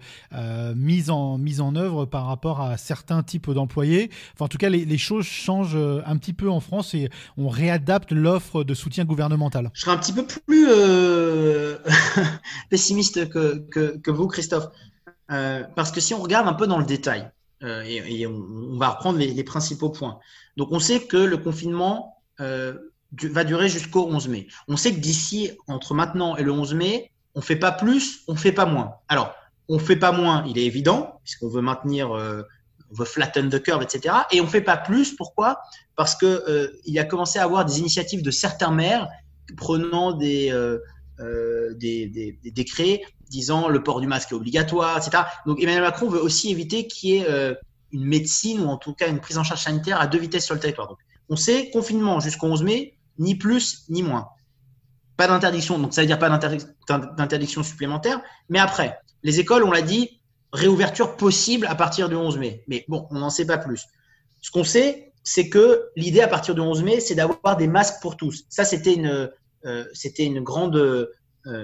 mises, 0.75 1.09
en, 1.09 1.37
mises 1.37 1.61
en 1.61 1.75
œuvre 1.75 2.05
par 2.05 2.27
rapport 2.27 2.59
à 2.59 2.77
certains 2.77 3.23
types 3.23 3.49
d'employés. 3.49 4.09
Enfin, 4.33 4.45
en 4.45 4.47
tout 4.49 4.57
cas, 4.57 4.69
les, 4.69 4.97
choses 4.97 5.25
changent 5.25 5.77
un 5.77 6.17
petit 6.17 6.33
peu 6.33 6.49
en 6.49 6.59
France 6.59 6.93
et 6.93 7.09
on 7.37 7.47
réadapte 7.47 8.11
l'offre 8.11 8.63
de 8.63 8.73
soutien 8.73 9.05
gouvernemental. 9.05 9.71
Je 9.73 9.81
serais 9.81 9.91
un 9.91 9.97
petit 9.97 10.13
peu 10.13 10.25
plus 10.25 10.67
pessimiste 12.69 13.29
que, 13.29 14.11
vous, 14.11 14.27
Christophe. 14.27 14.67
parce 15.27 15.91
que 15.91 16.01
si 16.01 16.13
on 16.13 16.21
regarde 16.21 16.47
un 16.47 16.53
peu 16.53 16.67
dans 16.67 16.79
le 16.79 16.85
détail, 16.85 17.29
et, 17.61 18.27
on, 18.27 18.77
va 18.77 18.89
reprendre 18.89 19.19
les, 19.19 19.43
principaux 19.43 19.89
points. 19.89 20.19
Donc, 20.57 20.69
on 20.71 20.79
sait 20.79 20.99
que 20.99 21.17
le 21.17 21.37
confinement 21.37 22.17
va 23.23 23.43
durer 23.43 23.69
jusqu'au 23.69 24.07
11 24.07 24.27
mai. 24.27 24.47
On 24.67 24.77
sait 24.77 24.93
que 24.93 24.99
d'ici, 24.99 25.51
entre 25.67 25.93
maintenant 25.93 26.35
et 26.35 26.43
le 26.43 26.51
11 26.51 26.73
mai, 26.73 27.11
on 27.35 27.41
fait 27.41 27.55
pas 27.55 27.71
plus, 27.71 28.21
on 28.27 28.35
fait 28.35 28.51
pas 28.51 28.65
moins. 28.65 28.95
Alors, 29.07 29.33
on 29.69 29.79
fait 29.79 29.95
pas 29.95 30.11
moins, 30.11 30.43
il 30.47 30.57
est 30.57 30.65
évident, 30.65 31.19
puisqu'on 31.23 31.49
veut 31.49 31.61
maintenir, 31.61 32.11
euh, 32.11 32.43
on 32.91 32.95
veut 32.95 33.05
flatten 33.05 33.49
the 33.49 33.61
curve, 33.61 33.81
etc. 33.81 34.15
Et 34.31 34.41
on 34.41 34.47
fait 34.47 34.61
pas 34.61 34.77
plus, 34.77 35.15
pourquoi? 35.15 35.59
Parce 35.95 36.15
que 36.15 36.25
euh, 36.25 36.99
a 36.99 37.03
commencé 37.05 37.39
à 37.39 37.43
avoir 37.43 37.65
des 37.65 37.79
initiatives 37.79 38.21
de 38.21 38.31
certains 38.31 38.71
maires 38.71 39.07
prenant 39.57 40.11
des, 40.11 40.51
euh, 40.51 41.73
des, 41.75 42.37
décrets 42.43 43.01
disant 43.29 43.67
le 43.67 43.81
port 43.81 43.99
du 43.99 44.07
masque 44.07 44.31
est 44.31 44.35
obligatoire, 44.35 44.97
etc. 44.97 45.23
Donc 45.47 45.61
Emmanuel 45.61 45.81
Macron 45.81 46.07
veut 46.07 46.21
aussi 46.21 46.51
éviter 46.51 46.85
qu'il 46.85 47.09
y 47.09 47.17
ait 47.17 47.55
une 47.91 48.05
médecine 48.05 48.59
ou 48.59 48.67
en 48.67 48.77
tout 48.77 48.93
cas 48.93 49.07
une 49.07 49.19
prise 49.19 49.39
en 49.39 49.43
charge 49.43 49.63
sanitaire 49.63 49.99
à 49.99 50.05
deux 50.05 50.19
vitesses 50.19 50.45
sur 50.45 50.53
le 50.53 50.59
territoire. 50.59 50.87
Donc, 50.87 50.99
on 51.29 51.35
sait 51.35 51.71
confinement 51.71 52.19
jusqu'au 52.19 52.47
11 52.47 52.63
mai, 52.63 52.95
ni 53.17 53.35
plus 53.35 53.85
ni 53.89 54.03
moins. 54.03 54.29
Pas 55.17 55.27
d'interdiction, 55.27 55.77
donc 55.79 55.93
ça 55.93 56.01
veut 56.01 56.07
dire 56.07 56.19
pas 56.19 56.29
d'interdiction 56.29 57.63
supplémentaire. 57.63 58.21
Mais 58.49 58.59
après, 58.59 58.97
les 59.21 59.39
écoles, 59.39 59.63
on 59.63 59.71
l'a 59.71 59.81
dit, 59.81 60.21
réouverture 60.51 61.17
possible 61.17 61.65
à 61.67 61.75
partir 61.75 62.09
du 62.09 62.15
11 62.15 62.37
mai. 62.37 62.63
Mais 62.67 62.85
bon, 62.87 63.07
on 63.09 63.19
n'en 63.19 63.29
sait 63.29 63.45
pas 63.45 63.57
plus. 63.57 63.85
Ce 64.41 64.51
qu'on 64.51 64.63
sait, 64.63 65.13
c'est 65.23 65.49
que 65.49 65.89
l'idée 65.95 66.21
à 66.21 66.27
partir 66.27 66.55
du 66.55 66.61
11 66.61 66.83
mai, 66.83 66.99
c'est 66.99 67.15
d'avoir 67.15 67.57
des 67.57 67.67
masques 67.67 68.01
pour 68.01 68.17
tous. 68.17 68.43
Ça, 68.49 68.65
c'était 68.65 68.93
une, 68.93 69.29
euh, 69.65 70.41
grande, 70.41 70.75
euh, 70.75 71.07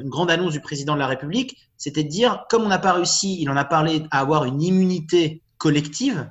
grande 0.05 0.31
annonce 0.31 0.53
du 0.53 0.61
président 0.61 0.93
de 0.93 0.99
la 0.99 1.07
République. 1.07 1.57
C'était 1.77 2.03
de 2.03 2.09
dire, 2.09 2.45
comme 2.49 2.63
on 2.63 2.67
n'a 2.67 2.79
pas 2.79 2.93
réussi, 2.93 3.37
il 3.41 3.49
en 3.49 3.57
a 3.57 3.65
parlé 3.65 4.03
à 4.11 4.19
avoir 4.19 4.45
une 4.45 4.61
immunité 4.61 5.43
collective, 5.57 6.29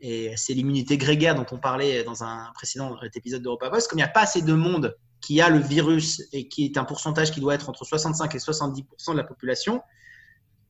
et 0.00 0.32
c'est 0.36 0.54
l'immunité 0.54 0.96
grégaire 0.96 1.34
dont 1.34 1.46
on 1.50 1.58
parlait 1.58 2.04
dans 2.04 2.22
un 2.22 2.50
précédent 2.54 2.96
épisode 3.14 3.42
d'Europa 3.42 3.70
Post. 3.70 3.88
Comme 3.88 3.98
il 3.98 4.02
n'y 4.02 4.08
a 4.08 4.12
pas 4.12 4.22
assez 4.22 4.42
de 4.42 4.52
monde 4.52 4.96
qui 5.20 5.40
a 5.40 5.48
le 5.48 5.58
virus 5.58 6.22
et 6.32 6.48
qui 6.48 6.64
est 6.64 6.78
un 6.78 6.84
pourcentage 6.84 7.32
qui 7.32 7.40
doit 7.40 7.54
être 7.54 7.68
entre 7.68 7.84
65 7.84 8.34
et 8.34 8.38
70% 8.38 9.12
de 9.12 9.16
la 9.16 9.24
population, 9.24 9.82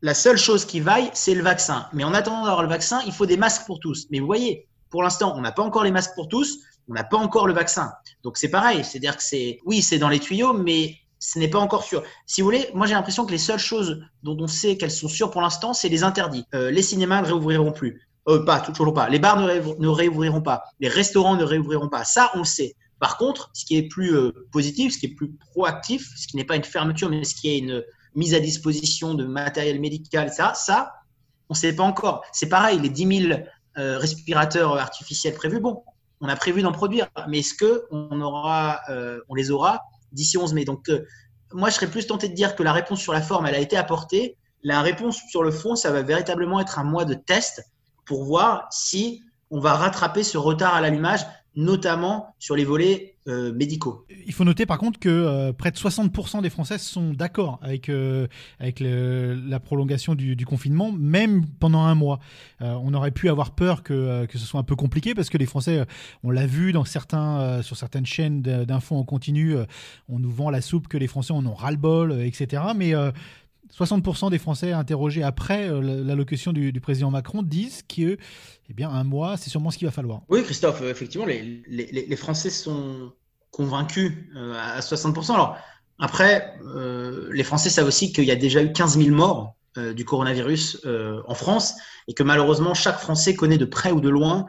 la 0.00 0.14
seule 0.14 0.38
chose 0.38 0.64
qui 0.64 0.80
vaille, 0.80 1.10
c'est 1.12 1.34
le 1.34 1.42
vaccin. 1.42 1.88
Mais 1.92 2.04
en 2.04 2.14
attendant 2.14 2.44
d'avoir 2.44 2.62
le 2.62 2.68
vaccin, 2.68 3.00
il 3.06 3.12
faut 3.12 3.26
des 3.26 3.36
masques 3.36 3.66
pour 3.66 3.80
tous. 3.80 4.06
Mais 4.10 4.20
vous 4.20 4.26
voyez, 4.26 4.68
pour 4.90 5.02
l'instant, 5.02 5.34
on 5.36 5.40
n'a 5.40 5.52
pas 5.52 5.62
encore 5.62 5.84
les 5.84 5.90
masques 5.90 6.14
pour 6.14 6.28
tous, 6.28 6.60
on 6.88 6.94
n'a 6.94 7.04
pas 7.04 7.18
encore 7.18 7.46
le 7.46 7.52
vaccin. 7.52 7.92
Donc 8.22 8.38
c'est 8.38 8.48
pareil, 8.48 8.84
c'est-à-dire 8.84 9.16
que 9.16 9.22
c'est, 9.22 9.58
oui, 9.64 9.82
c'est 9.82 9.98
dans 9.98 10.08
les 10.08 10.20
tuyaux, 10.20 10.54
mais 10.54 10.96
ce 11.18 11.38
n'est 11.38 11.48
pas 11.48 11.58
encore 11.58 11.84
sûr. 11.84 12.02
Si 12.26 12.40
vous 12.40 12.46
voulez, 12.46 12.70
moi 12.74 12.86
j'ai 12.86 12.94
l'impression 12.94 13.26
que 13.26 13.32
les 13.32 13.38
seules 13.38 13.58
choses 13.58 14.00
dont 14.22 14.36
on 14.40 14.46
sait 14.46 14.76
qu'elles 14.76 14.90
sont 14.90 15.08
sûres 15.08 15.30
pour 15.30 15.42
l'instant, 15.42 15.74
c'est 15.74 15.88
les 15.88 16.04
interdits. 16.04 16.46
Euh, 16.54 16.70
les 16.70 16.82
cinémas 16.82 17.20
ne 17.20 17.26
réouvriront 17.26 17.72
plus. 17.72 18.07
Euh, 18.28 18.44
pas, 18.44 18.60
toujours 18.60 18.92
pas. 18.92 19.08
Les 19.08 19.18
bars 19.18 19.40
ne, 19.40 19.88
réouvriront 19.88 20.42
pas. 20.42 20.64
Les 20.80 20.88
restaurants 20.88 21.36
ne 21.36 21.44
réouvriront 21.44 21.88
pas. 21.88 22.04
Ça, 22.04 22.30
on 22.34 22.40
le 22.40 22.44
sait. 22.44 22.76
Par 23.00 23.16
contre, 23.16 23.50
ce 23.54 23.64
qui 23.64 23.76
est 23.76 23.88
plus 23.88 24.14
euh, 24.14 24.46
positif, 24.52 24.92
ce 24.92 24.98
qui 24.98 25.06
est 25.06 25.14
plus 25.14 25.32
proactif, 25.52 26.10
ce 26.14 26.26
qui 26.26 26.36
n'est 26.36 26.44
pas 26.44 26.56
une 26.56 26.64
fermeture, 26.64 27.08
mais 27.08 27.24
ce 27.24 27.34
qui 27.34 27.48
est 27.48 27.58
une 27.58 27.82
mise 28.14 28.34
à 28.34 28.40
disposition 28.40 29.14
de 29.14 29.24
matériel 29.24 29.80
médical, 29.80 30.26
etc., 30.26 30.50
ça, 30.54 30.92
on 31.48 31.54
ne 31.54 31.58
sait 31.58 31.74
pas 31.74 31.84
encore. 31.84 32.22
C'est 32.32 32.48
pareil, 32.48 32.78
les 32.80 32.90
10 32.90 33.28
000 33.28 33.40
euh, 33.78 33.98
respirateurs 33.98 34.76
artificiels 34.76 35.34
prévus, 35.34 35.60
bon, 35.60 35.82
on 36.20 36.28
a 36.28 36.36
prévu 36.36 36.62
d'en 36.62 36.72
produire, 36.72 37.08
mais 37.28 37.38
est-ce 37.38 37.54
que 37.54 37.84
on 37.92 38.20
aura, 38.20 38.80
on 39.28 39.36
les 39.36 39.52
aura 39.52 39.82
d'ici 40.10 40.36
11 40.36 40.52
mai? 40.52 40.64
Donc, 40.64 40.90
moi, 41.52 41.70
je 41.70 41.76
serais 41.76 41.86
plus 41.86 42.08
tenté 42.08 42.28
de 42.28 42.34
dire 42.34 42.56
que 42.56 42.64
la 42.64 42.72
réponse 42.72 42.98
sur 42.98 43.12
la 43.12 43.22
forme, 43.22 43.46
elle 43.46 43.54
a 43.54 43.60
été 43.60 43.76
apportée. 43.76 44.36
La 44.64 44.82
réponse 44.82 45.20
sur 45.30 45.44
le 45.44 45.52
fond, 45.52 45.76
ça 45.76 45.92
va 45.92 46.02
véritablement 46.02 46.58
être 46.58 46.80
un 46.80 46.84
mois 46.84 47.04
de 47.04 47.14
test 47.14 47.62
pour 48.08 48.24
voir 48.24 48.66
si 48.70 49.22
on 49.50 49.60
va 49.60 49.74
rattraper 49.74 50.24
ce 50.24 50.38
retard 50.38 50.74
à 50.74 50.80
l'allumage, 50.80 51.20
notamment 51.54 52.34
sur 52.38 52.56
les 52.56 52.64
volets 52.64 53.16
euh, 53.26 53.52
médicaux. 53.52 54.06
Il 54.26 54.32
faut 54.32 54.44
noter 54.44 54.64
par 54.64 54.78
contre 54.78 54.98
que 54.98 55.08
euh, 55.08 55.52
près 55.52 55.70
de 55.70 55.76
60% 55.76 56.40
des 56.40 56.48
Français 56.50 56.78
sont 56.78 57.12
d'accord 57.12 57.58
avec, 57.62 57.88
euh, 57.88 58.26
avec 58.58 58.80
la 58.80 59.60
prolongation 59.60 60.14
du, 60.14 60.46
confinement, 60.46 60.92
même 60.92 61.44
pendant 61.60 61.82
un 61.82 61.94
mois. 61.94 62.20
on 62.60 62.94
aurait 62.94 63.10
pu 63.10 63.28
avoir 63.28 63.50
peur 63.50 63.82
que, 63.82 64.24
que, 64.26 64.38
ce 64.38 64.46
soit 64.46 64.60
un 64.60 64.64
peu 64.64 64.76
compliqué 64.76 65.14
parce 65.14 65.28
que 65.28 65.36
les 65.36 65.46
Français, 65.46 65.84
on 66.22 66.30
l'a 66.30 66.46
vu 66.46 66.72
dans 66.72 66.84
certains, 66.84 67.60
sur 67.62 67.76
certaines 67.76 68.06
chaînes 68.06 68.40
d'infos 68.40 68.96
en 68.96 69.04
continu, 69.04 69.56
on 70.08 70.18
nous 70.18 70.30
vend 70.30 70.48
la 70.48 70.62
soupe 70.62 70.88
que 70.88 70.96
les 70.96 71.08
Français 71.08 71.32
en 71.32 71.44
ont 71.44 71.54
ras-le-bol, 71.54 72.22
etc. 72.22 72.62
Mais 72.74 72.94
60% 73.76 74.30
des 74.30 74.38
Français 74.38 74.72
interrogés 74.72 75.22
après 75.22 75.68
euh, 75.68 75.80
l'allocution 76.04 76.52
du, 76.52 76.72
président 76.80 77.10
Macron 77.10 77.42
disent 77.42 77.82
que 77.82 78.18
eh 78.70 78.74
bien, 78.74 78.88
un 78.90 79.04
mois, 79.04 79.36
c'est 79.36 79.50
sûrement 79.50 79.70
ce 79.70 79.78
qu'il 79.78 79.86
va 79.86 79.92
falloir. 79.92 80.22
Oui, 80.28 80.42
Christophe, 80.42 80.82
euh, 80.82 80.90
effectivement, 80.90 81.26
les, 81.26 82.16
Français 82.16 82.50
sont 82.50 83.12
convaincus 83.50 84.12
euh, 84.36 84.54
à 84.54 84.80
60%. 84.80 85.34
Alors, 85.34 85.56
après, 85.98 86.54
les 87.32 87.42
Français 87.42 87.70
savent 87.70 87.88
aussi 87.88 88.12
qu'il 88.12 88.22
y 88.22 88.30
a 88.30 88.36
déjà 88.36 88.62
eu 88.62 88.72
15 88.72 88.98
000 88.98 89.16
morts 89.16 89.56
du 89.96 90.04
coronavirus 90.04 90.86
en 91.26 91.34
France 91.34 91.74
et 92.06 92.14
que 92.14 92.22
malheureusement, 92.22 92.72
chaque 92.72 93.00
Français 93.00 93.34
connaît 93.34 93.58
de 93.58 93.64
près 93.64 93.90
ou 93.90 94.00
de 94.00 94.08
loin 94.08 94.46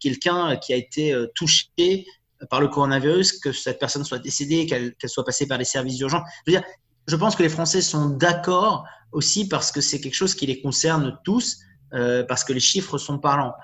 quelqu'un 0.00 0.56
qui 0.56 0.72
a 0.72 0.76
été 0.76 1.14
touché 1.36 2.06
par 2.50 2.60
le 2.60 2.66
coronavirus, 2.66 3.38
que 3.38 3.52
cette 3.52 3.78
personne 3.78 4.02
soit 4.02 4.18
décédée, 4.18 4.66
qu'elle 4.66 4.94
soit 5.06 5.24
passée 5.24 5.46
par 5.46 5.58
les 5.58 5.64
services 5.64 5.98
d'urgence. 5.98 6.28
Je 6.44 6.52
veux 6.52 6.58
dire, 6.58 6.66
je 7.06 7.16
pense 7.16 7.36
que 7.36 7.42
les 7.42 7.48
Français 7.48 7.82
sont 7.82 8.10
d'accord 8.10 8.86
aussi 9.12 9.48
parce 9.48 9.70
que 9.72 9.80
c'est 9.80 10.00
quelque 10.00 10.14
chose 10.14 10.34
qui 10.34 10.46
les 10.46 10.60
concerne 10.60 11.18
tous, 11.24 11.58
euh, 11.92 12.24
parce 12.24 12.44
que 12.44 12.52
les 12.52 12.60
chiffres 12.60 12.98
sont 12.98 13.18
parlants. 13.18 13.54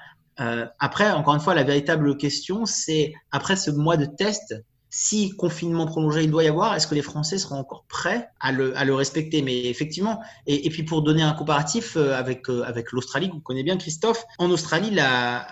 Euh, 0.41 0.67
après, 0.79 1.11
encore 1.11 1.35
une 1.35 1.41
fois, 1.41 1.55
la 1.55 1.65
véritable 1.65 2.17
question, 2.17 2.65
c'est 2.65 3.13
après 3.31 3.57
ce 3.57 3.71
mois 3.71 3.97
de 3.97 4.07
test, 4.07 4.55
si 4.91 5.31
confinement 5.37 5.87
prolongé 5.87 6.25
il 6.25 6.31
doit 6.31 6.43
y 6.43 6.49
avoir, 6.49 6.75
est-ce 6.75 6.89
que 6.89 6.97
les 6.97 7.03
Français 7.03 7.39
seront 7.39 7.57
encore 7.57 7.85
prêts 7.89 8.29
à 8.41 8.51
le, 8.51 8.95
respecter? 8.95 9.41
Mais 9.41 9.67
effectivement, 9.67 10.21
et, 10.49 10.69
puis 10.69 10.83
pour 10.83 11.03
donner 11.03 11.23
un 11.23 11.33
comparatif 11.33 11.97
euh, 11.97 12.15
avec, 12.17 12.51
euh, 12.51 12.63
avec 12.65 12.91
l'Australie, 12.91 13.29
que 13.29 13.35
vous 13.35 13.41
connaissez 13.41 13.63
bien 13.63 13.77
Christophe, 13.77 14.25
en 14.39 14.51
Australie, 14.51 14.91
la, 14.91 15.47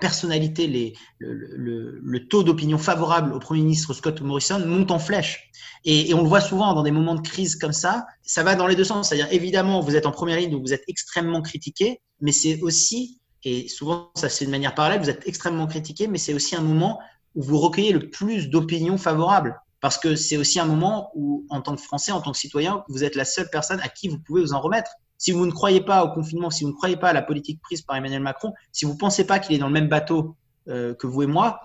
personnalité, 0.00 0.92
le, 1.20 2.18
taux 2.28 2.42
d'opinion 2.42 2.76
favorable 2.76 3.32
au 3.32 3.38
Premier 3.38 3.60
ministre 3.60 3.94
Scott 3.94 4.20
Morrison 4.20 4.66
monte 4.66 4.90
en 4.90 4.98
flèche. 4.98 5.50
Et, 5.84 6.10
et, 6.10 6.14
on 6.14 6.22
le 6.22 6.28
voit 6.28 6.40
souvent 6.40 6.74
dans 6.74 6.82
des 6.82 6.90
moments 6.90 7.14
de 7.14 7.20
crise 7.20 7.54
comme 7.54 7.72
ça, 7.72 8.04
ça 8.22 8.42
va 8.42 8.56
dans 8.56 8.66
les 8.66 8.74
deux 8.74 8.84
sens. 8.84 9.08
C'est-à-dire, 9.08 9.28
évidemment, 9.30 9.80
vous 9.80 9.94
êtes 9.94 10.06
en 10.06 10.10
première 10.10 10.38
ligne, 10.38 10.50
donc 10.50 10.62
vous 10.62 10.74
êtes 10.74 10.84
extrêmement 10.88 11.40
critiqué, 11.40 12.00
mais 12.20 12.32
c'est 12.32 12.60
aussi, 12.62 13.20
et 13.44 13.68
souvent 13.68 14.10
ça 14.16 14.28
c'est 14.28 14.44
de 14.44 14.50
manière 14.50 14.74
parallèle, 14.74 15.00
vous 15.00 15.10
êtes 15.10 15.22
extrêmement 15.26 15.68
critiqué, 15.68 16.08
mais 16.08 16.18
c'est 16.18 16.34
aussi 16.34 16.56
un 16.56 16.62
moment 16.62 16.98
où 17.34 17.42
vous 17.42 17.58
recueillez 17.58 17.92
le 17.92 18.10
plus 18.10 18.48
d'opinions 18.48 18.98
favorables. 18.98 19.60
Parce 19.80 19.96
que 19.96 20.16
c'est 20.16 20.36
aussi 20.36 20.58
un 20.58 20.64
moment 20.64 21.10
où, 21.14 21.46
en 21.50 21.60
tant 21.60 21.76
que 21.76 21.80
Français, 21.80 22.10
en 22.10 22.20
tant 22.20 22.32
que 22.32 22.38
citoyen, 22.38 22.82
vous 22.88 23.04
êtes 23.04 23.14
la 23.14 23.24
seule 23.24 23.48
personne 23.50 23.80
à 23.80 23.88
qui 23.88 24.08
vous 24.08 24.18
pouvez 24.18 24.42
vous 24.42 24.52
en 24.52 24.60
remettre. 24.60 24.90
Si 25.18 25.30
vous 25.30 25.46
ne 25.46 25.52
croyez 25.52 25.80
pas 25.80 26.04
au 26.04 26.12
confinement, 26.12 26.50
si 26.50 26.64
vous 26.64 26.70
ne 26.70 26.74
croyez 26.74 26.96
pas 26.96 27.10
à 27.10 27.12
la 27.12 27.22
politique 27.22 27.60
prise 27.60 27.82
par 27.82 27.96
Emmanuel 27.96 28.22
Macron, 28.22 28.54
si 28.72 28.84
vous 28.84 28.94
ne 28.94 28.98
pensez 28.98 29.24
pas 29.24 29.38
qu'il 29.38 29.54
est 29.54 29.58
dans 29.58 29.68
le 29.68 29.72
même 29.72 29.88
bateau 29.88 30.36
euh, 30.68 30.94
que 30.94 31.06
vous 31.06 31.22
et 31.22 31.26
moi, 31.26 31.60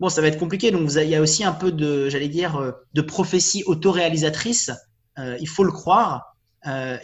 bon, 0.00 0.08
ça 0.08 0.20
va 0.22 0.28
être 0.28 0.38
compliqué. 0.38 0.72
Donc, 0.72 0.90
il 0.92 1.08
y 1.08 1.14
a 1.14 1.20
aussi 1.20 1.44
un 1.44 1.52
peu 1.52 1.70
de, 1.70 2.08
j'allais 2.08 2.28
dire, 2.28 2.56
euh, 2.56 2.72
de 2.94 3.02
prophétie 3.02 3.62
autoréalisatrice. 3.66 4.70
Euh, 5.18 5.36
il 5.40 5.48
faut 5.48 5.64
le 5.64 5.72
croire. 5.72 6.32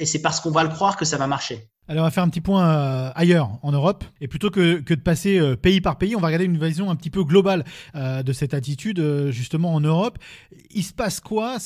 Et 0.01 0.07
c'est 0.07 0.21
parce 0.21 0.41
qu'on 0.41 0.51
va 0.51 0.65
le 0.65 0.71
croire 0.71 0.97
que 0.97 1.05
ça 1.05 1.17
va 1.17 1.29
marcher. 1.29 1.71
Alors 1.89 2.05
on 2.05 2.07
va 2.07 2.13
faire 2.13 2.23
un 2.23 2.29
petit 2.29 2.41
point 2.41 2.65
euh, 2.65 3.11
ailleurs 3.17 3.59
en 3.63 3.73
Europe 3.73 4.05
et 4.21 4.29
plutôt 4.29 4.51
que, 4.51 4.81
de 4.81 4.95
passer 4.95 5.41
euh, 5.41 5.57
pays 5.57 5.81
par 5.81 5.99
pays, 5.99 6.15
on 6.15 6.21
va 6.21 6.29
regarder 6.29 6.45
une 6.45 6.57
vision 6.57 6.91
un 6.91 6.95
petit 6.95 7.11
peu 7.11 7.25
globale 7.25 7.65
euh, 7.97 8.23
de 8.23 8.33
cette 8.33 8.55
attitude 8.55 9.05
justement 9.31 9.75
en 9.75 9.81
Europe. 9.81 10.17
Il 10.71 10.85
se 10.85 10.93
passe 10.93 11.19
quoi? 11.19 11.57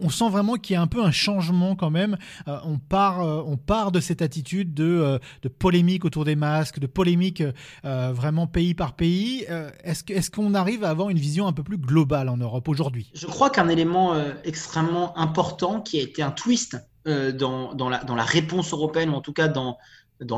On 0.00 0.08
sent 0.08 0.30
vraiment 0.30 0.54
qu'il 0.54 0.72
y 0.72 0.76
a 0.76 0.80
un 0.80 0.86
peu 0.86 1.04
un 1.04 1.10
changement 1.10 1.76
quand 1.76 1.90
même. 1.90 2.16
on 2.46 2.78
part 2.78 3.20
on 3.46 3.58
part 3.58 3.92
de 3.92 4.00
cette 4.00 4.22
attitude 4.22 4.72
de, 4.72 5.20
polémique 5.58 6.06
autour 6.06 6.24
des 6.24 6.34
masques, 6.34 6.78
de 6.78 6.86
polémique 6.86 7.42
vraiment 7.84 8.46
pays 8.46 8.72
par 8.72 8.94
pays. 8.94 9.44
est-ce 9.84 10.30
qu'on 10.30 10.54
arrive 10.54 10.82
à 10.82 10.88
avoir 10.88 11.10
une 11.10 11.18
vision 11.18 11.46
un 11.46 11.52
peu 11.52 11.62
plus 11.62 11.78
globale 11.78 12.30
en 12.30 12.38
Europe 12.38 12.68
aujourd'hui? 12.68 13.10
Je 13.14 13.26
crois 13.26 13.50
qu'un 13.50 13.68
élément 13.68 14.14
extrêmement 14.44 15.16
important 15.18 15.82
qui 15.82 15.98
a 16.00 16.02
été 16.02 16.22
un 16.22 16.30
twist 16.30 16.78
dans, 17.06 17.74
dans, 17.74 17.88
la, 17.88 18.24
réponse 18.24 18.72
européenne, 18.72 19.10
ou 19.10 19.14
en 19.14 19.20
tout 19.20 19.32
cas 19.32 19.48
dans, 19.48 19.78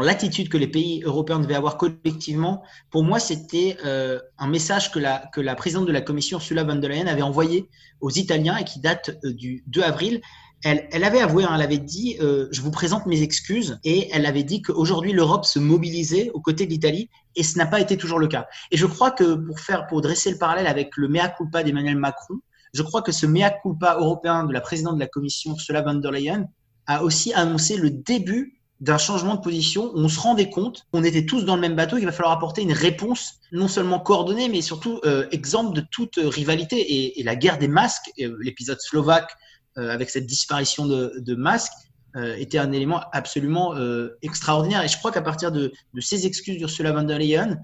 l'attitude 0.00 0.48
que 0.48 0.58
les 0.58 0.66
pays 0.66 1.02
européens 1.04 1.38
devaient 1.38 1.54
avoir 1.54 1.76
collectivement, 1.76 2.62
pour 2.90 3.04
moi, 3.04 3.18
c'était 3.18 3.76
euh, 3.84 4.20
un 4.38 4.48
message 4.48 4.90
que 4.90 4.98
la, 4.98 5.54
présidente 5.54 5.87
de 5.87 5.92
la 5.92 6.00
Commission, 6.00 6.38
Ursula 6.38 6.64
von 6.64 6.76
der 6.76 6.90
Leyen, 6.90 7.06
avait 7.06 7.22
envoyé 7.22 7.68
aux 8.00 8.10
Italiens 8.10 8.56
et 8.56 8.64
qui 8.64 8.80
date 8.80 9.10
euh, 9.25 9.32
du 9.32 9.64
2 9.68 9.82
avril. 9.82 10.20
Elle, 10.64 11.04
avait 11.04 11.20
avoué, 11.20 11.44
hein, 11.44 11.52
elle 11.54 11.62
avait 11.62 11.78
dit 11.78 12.16
euh, 12.20 12.48
Je 12.50 12.60
vous 12.62 12.72
présente 12.72 13.06
mes 13.06 13.22
excuses. 13.22 13.78
Et 13.84 14.08
elle 14.12 14.26
avait 14.26 14.42
dit 14.42 14.60
qu'aujourd'hui, 14.60 15.12
l'Europe 15.12 15.44
se 15.44 15.60
mobilisait 15.60 16.30
aux 16.34 16.40
côtés 16.40 16.66
de 16.66 16.70
l'Italie. 16.70 17.08
Et 17.37 17.44
ce 17.44 17.56
n'a 17.58 17.66
pas 17.66 17.80
été 17.80 17.96
toujours 17.96 18.18
le 18.18 18.26
cas. 18.26 18.46
Et 18.72 18.76
je 18.76 18.87
crois 18.87 19.12
que 19.12 19.34
pour, 19.34 19.60
faire, 19.60 19.87
pour 19.87 20.00
dresser 20.00 20.32
le 20.32 20.38
parallèle 20.38 20.66
avec 20.66 20.96
le 20.96 21.08
mea 21.08 21.28
culpa 21.28 21.62
d'Emmanuel 21.62 21.96
Macron, 21.96 22.34
je 22.75 22.82
crois 22.82 23.02
que 23.02 23.12
ce 23.12 23.26
mea 23.26 23.50
culpa 23.50 23.96
européen 24.00 24.44
de 24.44 24.52
la 24.52 24.60
présidente 24.60 24.96
de 24.96 25.00
la 25.00 25.06
Commission, 25.06 25.52
Ursula 25.52 25.82
von 25.82 25.94
der 25.94 26.10
Leyen, 26.10 26.48
a 26.88 27.04
aussi 27.04 27.33
annoncé 27.33 27.76
le 27.76 27.90
début 27.90 28.59
d'un 28.80 28.99
changement 28.99 29.35
de 29.35 29.40
position 29.40 29.92
où 29.95 29.99
on 29.99 30.09
se 30.09 30.18
rendait 30.18 30.50
compte 30.50 30.87
qu'on 30.92 31.04
était 31.04 31.26
tous 31.26 31.45
dans 31.45 31.57
le 31.57 31.61
même 31.61 31.75
bateau, 31.75 31.97
qu'il 31.97 32.07
va 32.07 32.12
falloir 32.12 32.33
apporter 32.33 32.62
une 32.62 32.73
réponse 32.73 33.35
non 33.52 33.68
seulement 33.68 33.99
coordonnée, 33.99 34.49
mais 34.49 34.62
surtout 34.62 35.00
euh, 35.04 35.26
exemple 35.33 35.75
de 35.75 35.85
toute 35.90 36.18
rivalité. 36.23 36.76
Et, 36.78 37.21
et, 37.21 37.23
la 37.25 37.35
guerre 37.35 37.59
des 37.59 37.68
masques, 37.68 38.11
euh, 38.21 38.37
l'épisode 38.40 38.80
slovaque 38.80 39.37
euh, 39.78 39.90
avec 39.90 40.11
cette 40.11 40.26
disparition 40.26 40.87
de, 40.87 41.12
de 41.18 41.35
masques, 41.35 41.73
euh, 42.16 42.35
était 42.37 42.59
un 42.59 42.73
élément 42.73 43.00
absolument 43.12 43.76
euh, 43.76 44.16
extraordinaire. 44.23 44.83
Et 44.83 44.88
je 44.88 44.97
crois 44.97 45.12
qu'à 45.12 45.23
partir 45.23 45.52
de, 45.52 45.73
de, 45.95 46.00
ces 46.00 46.26
excuses 46.26 46.57
d'Ursula 46.57 46.90
von 46.92 47.02
der 47.02 47.18
Leyen, 47.18 47.59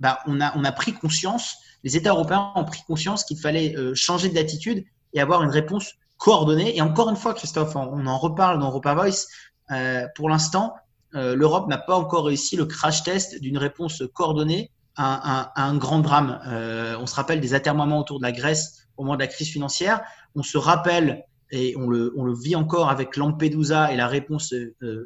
bah, 0.00 0.18
on, 0.26 0.40
a, 0.40 0.56
on 0.56 0.64
a 0.64 0.72
pris 0.72 0.92
conscience, 0.94 1.56
les 1.84 1.96
États 1.96 2.10
européens 2.10 2.52
ont 2.54 2.64
pris 2.64 2.80
conscience 2.86 3.24
qu'il 3.24 3.38
fallait 3.38 3.74
changer 3.94 4.30
d'attitude 4.30 4.84
et 5.14 5.20
avoir 5.20 5.42
une 5.42 5.50
réponse 5.50 5.94
coordonnée. 6.16 6.76
Et 6.76 6.80
encore 6.80 7.08
une 7.10 7.16
fois, 7.16 7.34
Christophe, 7.34 7.76
on 7.76 8.06
en 8.06 8.18
reparle 8.18 8.58
dans 8.58 8.68
Europa 8.68 8.94
Voice. 8.94 9.26
Euh, 9.70 10.06
pour 10.14 10.28
l'instant, 10.28 10.74
euh, 11.14 11.34
l'Europe 11.34 11.68
n'a 11.68 11.78
pas 11.78 11.96
encore 11.96 12.26
réussi 12.26 12.56
le 12.56 12.66
crash 12.66 13.02
test 13.02 13.40
d'une 13.40 13.58
réponse 13.58 14.02
coordonnée 14.14 14.70
à, 14.96 15.52
un 15.62 15.76
grand 15.76 15.98
drame. 15.98 16.40
Euh, 16.46 16.96
on 16.98 17.06
se 17.06 17.14
rappelle 17.14 17.40
des 17.40 17.52
atermoiements 17.52 18.00
autour 18.00 18.18
de 18.18 18.24
la 18.24 18.32
Grèce 18.32 18.88
au 18.96 19.02
moment 19.02 19.16
de 19.16 19.20
la 19.20 19.26
crise 19.26 19.48
financière. 19.48 20.00
On 20.34 20.42
se 20.42 20.56
rappelle 20.56 21.24
et 21.50 21.76
on 21.76 21.86
le, 21.86 22.14
on 22.16 22.24
le 22.24 22.34
vit 22.34 22.56
encore 22.56 22.88
avec 22.88 23.16
Lampedusa 23.16 23.92
et 23.92 23.96
la 23.96 24.08
réponse 24.08 24.54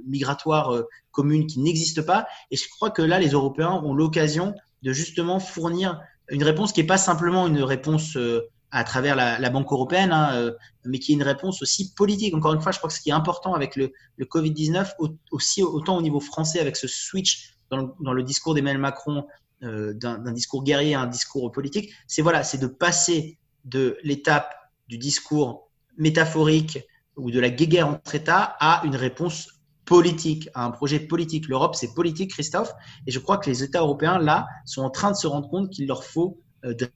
migratoire 0.07 0.85
commune 1.11 1.49
qui 1.49 1.59
n'existe 1.59 2.03
pas. 2.03 2.27
Et 2.53 2.57
je 2.57 2.69
crois 2.69 2.91
que 2.91 3.03
là, 3.03 3.19
les 3.19 3.31
Européens 3.31 3.81
ont 3.85 3.93
l'occasion 3.93 4.55
de 4.83 4.93
justement 4.93 5.41
fournir 5.41 6.01
une 6.31 6.45
réponse 6.45 6.73
qui 6.73 6.81
n'est 6.81 6.87
pas 6.87 6.97
simplement 6.97 7.49
une 7.49 7.63
réponse 7.63 8.17
à 8.71 8.85
travers 8.85 9.17
la, 9.17 9.51
Banque 9.51 9.73
européenne, 9.73 10.13
hein, 10.13 10.35
euh, 10.35 10.53
mais 10.85 10.99
qui 10.99 11.13
est 11.13 11.15
une 11.15 11.23
réponse 11.23 11.61
aussi 11.63 11.93
politique. 11.95 12.35
Encore 12.35 12.53
une 12.53 12.61
fois, 12.61 12.73
je 12.73 12.79
crois 12.79 12.89
que 12.89 12.95
ce 12.95 13.01
qui 13.01 13.11
est 13.11 13.15
important 13.15 13.55
avec 13.55 13.77
le, 13.77 13.93
le 14.17 14.25
Covid-19, 14.25 14.93
aussi 15.31 15.63
autant 15.63 15.97
au 15.97 16.03
niveau 16.03 16.21
français 16.21 16.61
avec 16.61 16.77
ce 16.77 16.87
switch 16.87 17.57
dans 17.71 18.13
le, 18.13 18.23
discours 18.23 18.55
d'Emmanuel 18.55 18.81
Macron 18.81 19.27
d'un 19.63 20.33
discours 20.33 20.65
guerrier 20.65 20.95
à 20.95 21.03
un 21.03 21.07
discours 21.07 21.53
politique. 21.53 21.93
C'est 22.07 22.23
voilà, 22.23 22.43
c'est 22.43 22.59
de 22.59 22.67
passer 22.67 23.39
de 23.65 23.99
l'étape 24.03 24.55
du 24.89 24.99
discours 24.99 25.71
métaphorique 25.99 26.79
ou 27.17 27.31
de 27.31 27.39
la 27.39 27.51
guerre 27.51 27.89
entre 27.89 28.15
États 28.15 28.57
à 28.59 28.83
une 28.85 28.97
réponse 28.97 29.61
politique, 29.85 30.49
à 30.55 30.65
un 30.65 30.71
projet 30.71 31.01
politique. 31.01 31.49
L'Europe, 31.49 31.75
c'est 31.75 31.95
politique, 31.95 32.31
Christophe, 32.31 32.73
et 33.07 33.11
je 33.11 33.19
crois 33.19 33.39
que 33.39 33.51
les 33.51 33.63
États 33.63 33.81
européens, 33.81 34.19
là, 34.19 34.47
sont 34.65 34.83
en 34.83 34.91
train 34.91 35.11
de 35.11 35.17
se 35.17 35.27
rendre 35.27 35.49
compte 35.49 35.71
qu'il 35.71 35.87
leur 35.87 36.05
faut 36.05 36.39
euh, 36.39 36.50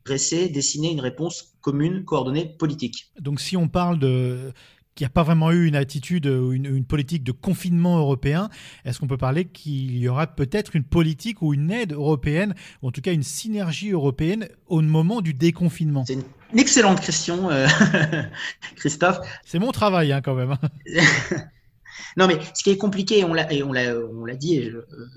dresser, 0.04 0.48
dessiner 0.48 0.92
une 0.92 1.00
réponse 1.00 1.54
commune, 1.60 2.04
coordonnée, 2.04 2.54
politique. 2.58 3.10
Donc 3.20 3.40
si 3.40 3.56
on 3.56 3.68
parle 3.68 3.98
de 3.98 4.52
qu'il 4.94 5.04
n'y 5.04 5.08
a 5.08 5.10
pas 5.10 5.22
vraiment 5.22 5.50
eu 5.50 5.66
une 5.66 5.76
attitude 5.76 6.26
ou 6.26 6.52
une, 6.52 6.84
politique 6.84 7.24
de 7.24 7.32
confinement 7.32 7.98
européen, 7.98 8.48
est-ce 8.84 9.00
qu'on 9.00 9.06
peut 9.06 9.16
parler 9.16 9.44
qu'il 9.46 9.96
y 9.96 10.08
aura 10.08 10.26
peut-être 10.26 10.76
une 10.76 10.84
politique 10.84 11.42
ou 11.42 11.52
une 11.52 11.70
aide 11.70 11.92
européenne, 11.92 12.54
ou 12.82 12.88
en 12.88 12.90
tout 12.92 13.00
cas 13.00 13.12
une 13.12 13.22
synergie 13.22 13.90
européenne 13.90 14.48
au 14.66 14.80
moment 14.82 15.20
du 15.20 15.34
déconfinement? 15.34 16.04
C'est 16.06 16.14
une 16.14 16.58
excellente 16.58 17.00
question, 17.00 17.50
euh, 17.50 17.66
Christophe. 18.76 19.18
C'est 19.44 19.58
mon 19.58 19.72
travail 19.72 20.12
hein, 20.12 20.20
quand 20.20 20.34
même. 20.34 20.56
Non, 22.16 22.26
mais 22.26 22.38
ce 22.54 22.62
qui 22.62 22.70
est 22.70 22.76
compliqué, 22.76 23.24
on 23.24 23.34
l'a, 23.34 23.46
on 23.64 23.72
l'a, 23.72 23.96
on 23.96 24.24
l'a 24.24 24.36
dit, 24.36 24.70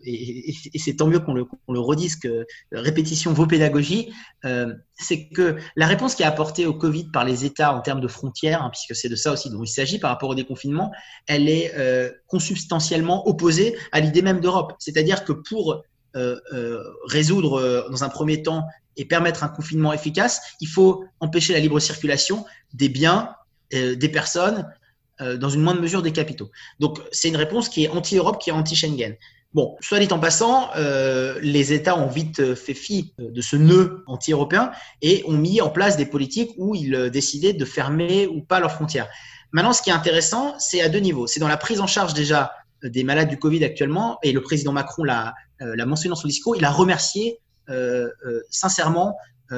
et, 0.03 0.79
c'est 0.79 0.95
tant 0.95 1.07
mieux 1.07 1.19
qu'on 1.19 1.33
le, 1.33 1.79
redise 1.79 2.15
que 2.15 2.45
répétition 2.71 3.33
vaut 3.33 3.47
pédagogie, 3.47 4.11
euh, 4.45 4.73
c'est 4.93 5.27
que 5.29 5.57
la 5.75 5.87
réponse 5.87 6.15
qui 6.15 6.23
est 6.23 6.25
apportée 6.25 6.65
au 6.65 6.73
Covid 6.73 7.09
par 7.11 7.25
les 7.25 7.45
États 7.45 7.73
en 7.73 7.81
termes 7.81 8.01
de 8.01 8.07
frontières, 8.07 8.63
hein, 8.63 8.69
puisque 8.71 8.95
c'est 8.99 9.09
de 9.09 9.15
ça 9.15 9.31
aussi 9.33 9.49
dont 9.49 9.63
il 9.63 9.67
s'agit 9.67 9.99
par 9.99 10.11
rapport 10.11 10.29
au 10.29 10.35
déconfinement, 10.35 10.91
elle 11.27 11.49
est 11.49 11.73
euh, 11.75 12.11
consubstantiellement 12.27 13.27
opposée 13.27 13.77
à 13.91 13.99
l'idée 13.99 14.21
même 14.21 14.39
d'Europe. 14.39 14.73
C'est-à-dire 14.79 15.23
que 15.23 15.33
pour 15.33 15.83
euh, 16.15 16.83
résoudre 17.05 17.87
dans 17.91 18.03
un 18.03 18.09
premier 18.09 18.41
temps 18.41 18.65
et 18.95 19.05
permettre 19.05 19.43
un 19.43 19.49
confinement 19.49 19.93
efficace, 19.93 20.41
il 20.61 20.67
faut 20.67 21.05
empêcher 21.19 21.53
la 21.53 21.59
libre 21.59 21.79
circulation 21.79 22.45
des 22.73 22.89
biens, 22.89 23.35
des 23.71 24.09
personnes, 24.09 24.59
euh, 24.59 24.76
dans 25.19 25.49
une 25.49 25.61
moindre 25.61 25.81
mesure 25.81 26.01
des 26.01 26.11
capitaux. 26.11 26.51
Donc 26.79 26.99
c'est 27.11 27.27
une 27.27 27.37
réponse 27.37 27.69
qui 27.69 27.85
est 27.85 27.89
anti-Europe, 27.89 28.39
qui 28.39 28.49
est 28.49 28.53
anti-Schengen. 28.53 29.15
Bon, 29.53 29.75
soit 29.79 29.99
dit 29.99 30.07
en 30.11 30.19
passant, 30.19 30.69
euh, 30.75 31.39
les 31.41 31.71
États 31.73 31.97
ont 31.97 32.07
vite 32.07 32.41
euh, 32.41 32.55
fait 32.55 32.73
fi 32.73 33.13
de 33.17 33.41
ce 33.41 33.55
nœud 33.55 34.03
anti-européen 34.05 34.71
et 35.01 35.23
ont 35.25 35.37
mis 35.37 35.61
en 35.61 35.69
place 35.69 35.95
des 35.95 36.05
politiques 36.05 36.51
où 36.57 36.75
ils 36.75 37.09
décidaient 37.09 37.53
de 37.53 37.65
fermer 37.65 38.27
ou 38.27 38.41
pas 38.41 38.59
leurs 38.59 38.73
frontières. 38.73 39.07
Maintenant, 39.53 39.73
ce 39.73 39.81
qui 39.81 39.89
est 39.89 39.93
intéressant, 39.93 40.53
c'est 40.59 40.81
à 40.81 40.89
deux 40.89 40.99
niveaux. 40.99 41.27
C'est 41.27 41.39
dans 41.39 41.47
la 41.47 41.57
prise 41.57 41.79
en 41.79 41.87
charge 41.87 42.13
déjà 42.13 42.51
des 42.83 43.03
malades 43.03 43.29
du 43.29 43.39
Covid 43.39 43.63
actuellement, 43.63 44.19
et 44.21 44.31
le 44.31 44.41
président 44.41 44.73
Macron 44.73 45.03
l'a 45.03 45.33
mentionné 45.59 46.09
dans 46.09 46.15
son 46.15 46.27
discours, 46.27 46.55
il 46.55 46.63
a 46.63 46.69
remercié 46.69 47.39
sincèrement, 48.51 49.15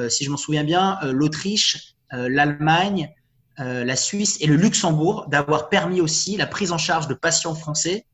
si 0.08 0.24
je 0.24 0.30
m'en 0.30 0.38
souviens 0.38 0.64
bien, 0.64 0.98
l'Autriche, 1.02 1.96
l'Allemagne, 2.12 3.12
euh, 3.60 3.84
la 3.84 3.96
Suisse 3.96 4.38
et 4.40 4.46
le 4.46 4.56
Luxembourg 4.56 5.26
d'avoir 5.28 5.68
permis 5.68 6.00
aussi 6.00 6.36
la 6.36 6.46
prise 6.46 6.72
en 6.72 6.78
charge 6.78 7.08
de 7.08 7.14
patients 7.14 7.54
français 7.54 8.06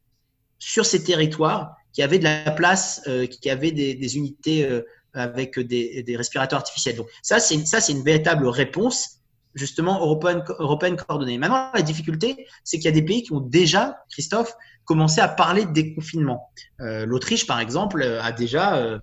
sur 0.59 0.85
ces 0.85 1.05
territoires 1.05 1.77
qui 1.93 2.03
avaient 2.03 2.19
de 2.19 2.25
la 2.25 2.51
place, 2.51 3.03
euh, 3.07 3.27
qui 3.27 3.49
avaient 3.49 3.71
des, 3.71 4.17
unités 4.17 4.65
euh, 4.65 4.83
avec 5.15 5.59
des, 5.59 6.15
respirateurs 6.17 6.59
artificiels. 6.59 6.97
Donc 6.97 7.09
ça, 7.23 7.39
c'est 7.39 7.65
ça, 7.65 7.81
c'est 7.81 7.93
une 7.93 8.03
véritable 8.03 8.49
réponse 8.49 9.21
justement 9.55 10.01
européenne, 10.01 10.43
européenne 10.59 10.97
coordonnée. 10.97 11.39
Maintenant, 11.39 11.71
la 11.73 11.83
difficulté, 11.83 12.47
c'est 12.65 12.79
qu'il 12.79 12.87
y 12.87 12.89
a 12.89 12.93
des 12.93 13.05
pays 13.05 13.23
qui 13.23 13.33
ont 13.33 13.41
déjà, 13.41 13.99
Christophe, 14.11 14.53
commencé 14.85 15.21
à 15.21 15.29
parler 15.29 15.65
de 15.65 15.73
déconfinement. 15.73 16.51
L'Autriche, 16.79 17.47
par 17.47 17.59
exemple, 17.59 18.03
a 18.03 18.33
déjà 18.33 19.01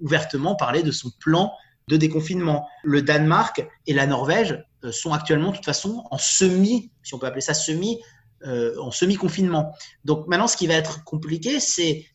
ouvertement 0.00 0.56
parlé 0.56 0.82
de 0.82 0.90
son 0.90 1.10
plan 1.20 1.52
de 1.88 1.96
déconfinement. 1.96 2.68
Le 2.84 3.02
Danemark 3.02 3.66
et 3.86 3.94
la 3.94 4.06
Norvège 4.06 4.62
euh, 4.84 4.92
sont 4.92 5.12
actuellement 5.12 5.50
de 5.50 5.56
toute 5.56 5.64
façon 5.64 6.04
en 6.10 6.18
semi, 6.18 6.92
si 7.02 7.14
on 7.14 7.18
peut 7.18 7.26
appeler 7.26 7.40
ça 7.40 7.54
semi, 7.54 8.00
euh, 8.46 8.78
en 8.80 8.92
semi-confinement. 8.92 9.74
Donc 10.04 10.28
maintenant, 10.28 10.46
ce 10.46 10.56
qui 10.56 10.66
va 10.68 10.74
être 10.74 11.02
compliqué, 11.04 11.58
c'est 11.58 12.06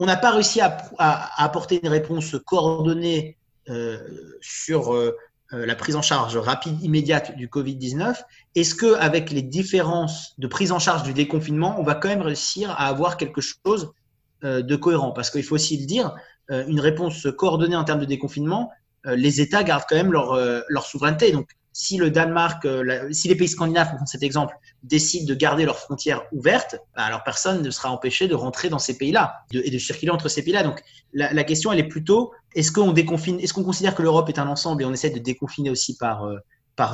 on 0.00 0.06
n'a 0.06 0.16
pas 0.16 0.32
réussi 0.32 0.60
à, 0.60 0.78
apporter 1.42 1.80
une 1.82 1.88
réponse 1.88 2.36
coordonnée 2.46 3.36
euh, 3.68 3.98
sur 4.40 4.94
la 5.50 5.74
prise 5.74 5.96
en 5.96 6.02
charge 6.02 6.36
rapide, 6.36 6.80
immédiate 6.82 7.34
du 7.36 7.48
Covid-19. 7.48 8.16
Est-ce 8.54 8.74
que 8.74 8.94
avec 8.94 9.30
les 9.30 9.42
différences 9.42 10.34
de 10.38 10.46
prise 10.46 10.72
en 10.72 10.78
charge 10.78 11.02
du 11.02 11.14
déconfinement, 11.14 11.74
on 11.80 11.82
va 11.82 11.94
quand 11.94 12.08
même 12.08 12.22
réussir 12.22 12.70
à 12.70 12.86
avoir 12.86 13.16
quelque 13.16 13.40
chose 13.40 13.90
de 14.42 14.76
cohérent? 14.76 15.10
Parce 15.10 15.30
qu'il 15.30 15.42
faut 15.42 15.56
aussi 15.56 15.78
le 15.78 15.86
dire, 15.86 16.14
une 16.48 16.78
réponse 16.78 17.26
coordonnée 17.36 17.76
en 17.76 17.82
termes 17.82 18.00
de 18.00 18.04
déconfinement, 18.04 18.70
les 19.04 19.40
États 19.40 19.62
gardent 19.62 19.84
quand 19.88 19.96
même 19.96 20.12
leur, 20.12 20.36
leur 20.68 20.84
souveraineté. 20.84 21.32
Donc 21.32 21.48
si 21.78 21.96
le 21.96 22.10
Danemark, 22.10 22.64
euh, 22.64 23.08
si 23.12 23.28
les 23.28 23.36
pays 23.36 23.46
scandinaves, 23.46 23.96
pour 23.96 24.08
cet 24.08 24.24
exemple, 24.24 24.56
décident 24.82 25.26
de 25.26 25.34
garder 25.34 25.64
leurs 25.64 25.78
frontières 25.78 26.22
ouvertes, 26.32 26.74
bah, 26.96 27.04
alors 27.04 27.22
personne 27.22 27.62
ne 27.62 27.70
sera 27.70 27.92
empêché 27.92 28.26
de 28.26 28.34
rentrer 28.34 28.68
dans 28.68 28.80
ces 28.80 28.98
pays-là 28.98 29.44
et 29.52 29.70
de 29.70 29.78
circuler 29.78 30.10
entre 30.10 30.28
ces 30.28 30.42
pays-là. 30.42 30.64
Donc 30.64 30.82
la, 31.12 31.44
question, 31.44 31.70
elle 31.70 31.78
est 31.78 31.86
plutôt 31.86 32.32
est-ce 32.56 32.72
qu'on 32.72 32.90
déconfine, 32.90 33.38
est-ce 33.38 33.54
qu'on 33.54 33.62
considère 33.62 33.94
que 33.94 34.02
l'Europe 34.02 34.28
est 34.28 34.40
un 34.40 34.48
ensemble 34.48 34.82
et 34.82 34.86
on 34.86 34.92
essaie 34.92 35.10
de 35.10 35.20
déconfiner 35.20 35.70
aussi 35.70 35.96
par 35.96 36.24
euh, 36.24 36.38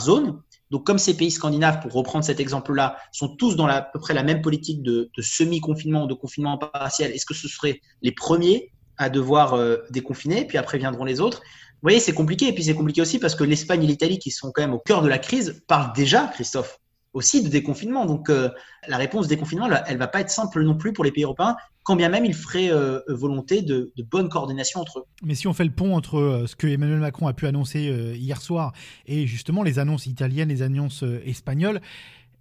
zone? 0.01 0.43
Donc, 0.71 0.85
comme 0.85 0.99
ces 0.99 1.17
pays 1.17 1.31
scandinaves, 1.31 1.81
pour 1.81 1.93
reprendre 1.93 2.25
cet 2.25 2.39
exemple-là, 2.39 2.99
sont 3.11 3.37
tous 3.37 3.57
dans 3.57 3.67
à 3.67 3.81
peu 3.81 3.99
près 3.99 4.13
la 4.13 4.23
même 4.23 4.43
politique 4.43 4.83
de, 4.83 5.11
semi-confinement 5.19 6.05
ou 6.05 6.07
de 6.07 6.15
confinement 6.15 6.59
partiel, 6.59 7.11
est-ce 7.13 7.25
que 7.25 7.35
ce 7.35 7.49
seraient 7.49 7.81
les 8.03 8.13
premiers 8.13 8.71
à 8.99 9.09
devoir 9.09 9.55
euh, 9.55 9.79
déconfiner, 9.91 10.47
puis 10.47 10.59
après 10.59 10.77
viendront 10.77 11.05
les 11.05 11.21
autres 11.21 11.43
voyez, 11.85 12.01
c'est 12.01 12.15
compliqué. 12.15 12.49
Et 12.49 12.53
puis 12.53 12.65
c'est 12.65 12.75
compliqué 12.75 13.01
aussi 13.01 13.19
parce 13.19 13.35
que 13.35 13.45
l'Espagne 13.45 13.85
et 13.85 13.87
l'Italie, 13.87 14.19
qui 14.19 14.31
sont 14.31 14.51
quand 14.53 14.63
même 14.63 14.75
au 14.75 14.79
cœur 14.79 15.03
de 15.03 15.09
la 15.09 15.19
crise, 15.19 15.63
parlent 15.67 15.93
déjà, 15.95 16.31
Christophe, 16.35 16.81
aussi 17.13 17.43
de 17.43 17.49
déconfinement. 17.49 18.07
Donc 18.07 18.29
euh, 18.29 18.51
la 18.89 18.97
réponse 18.97 19.29
déconfinement, 19.29 19.69
elle, 19.87 19.95
ne 19.95 19.99
va 19.99 20.09
pas 20.09 20.21
être 20.21 20.31
simple 20.31 20.63
non 20.63 20.77
plus 20.77 20.93
pour 20.93 21.05
les 21.05 21.13
pays 21.13 21.25
européens, 21.25 21.57
quand 21.83 21.97
bien 21.97 22.09
même 22.09 22.25
il 22.25 22.35
ferait 22.35 22.71
euh, 22.71 23.01
volonté 23.09 23.63
de, 23.63 23.93
bonne 24.11 24.29
coordination 24.29 24.81
entre 24.81 25.01
eux. 25.01 25.05
Mais 25.23 25.35
si 25.35 25.47
on 25.47 25.53
fait 25.53 25.65
le 25.65 25.71
pont 25.71 25.95
entre 25.95 26.19
euh, 26.19 26.47
ce 26.47 26.57
que 26.57 26.67
Emmanuel 26.67 26.99
Macron 26.99 27.27
a 27.27 27.33
pu 27.33 27.47
annoncer 27.47 27.81
hier 28.17 28.41
soir 28.41 28.73
et 29.07 29.27
justement 29.27 29.63
les 29.63 29.79
annonces 29.79 30.07
italiennes, 30.07 30.49
les 30.49 30.63
annonces 30.63 31.05
espagnoles, 31.25 31.81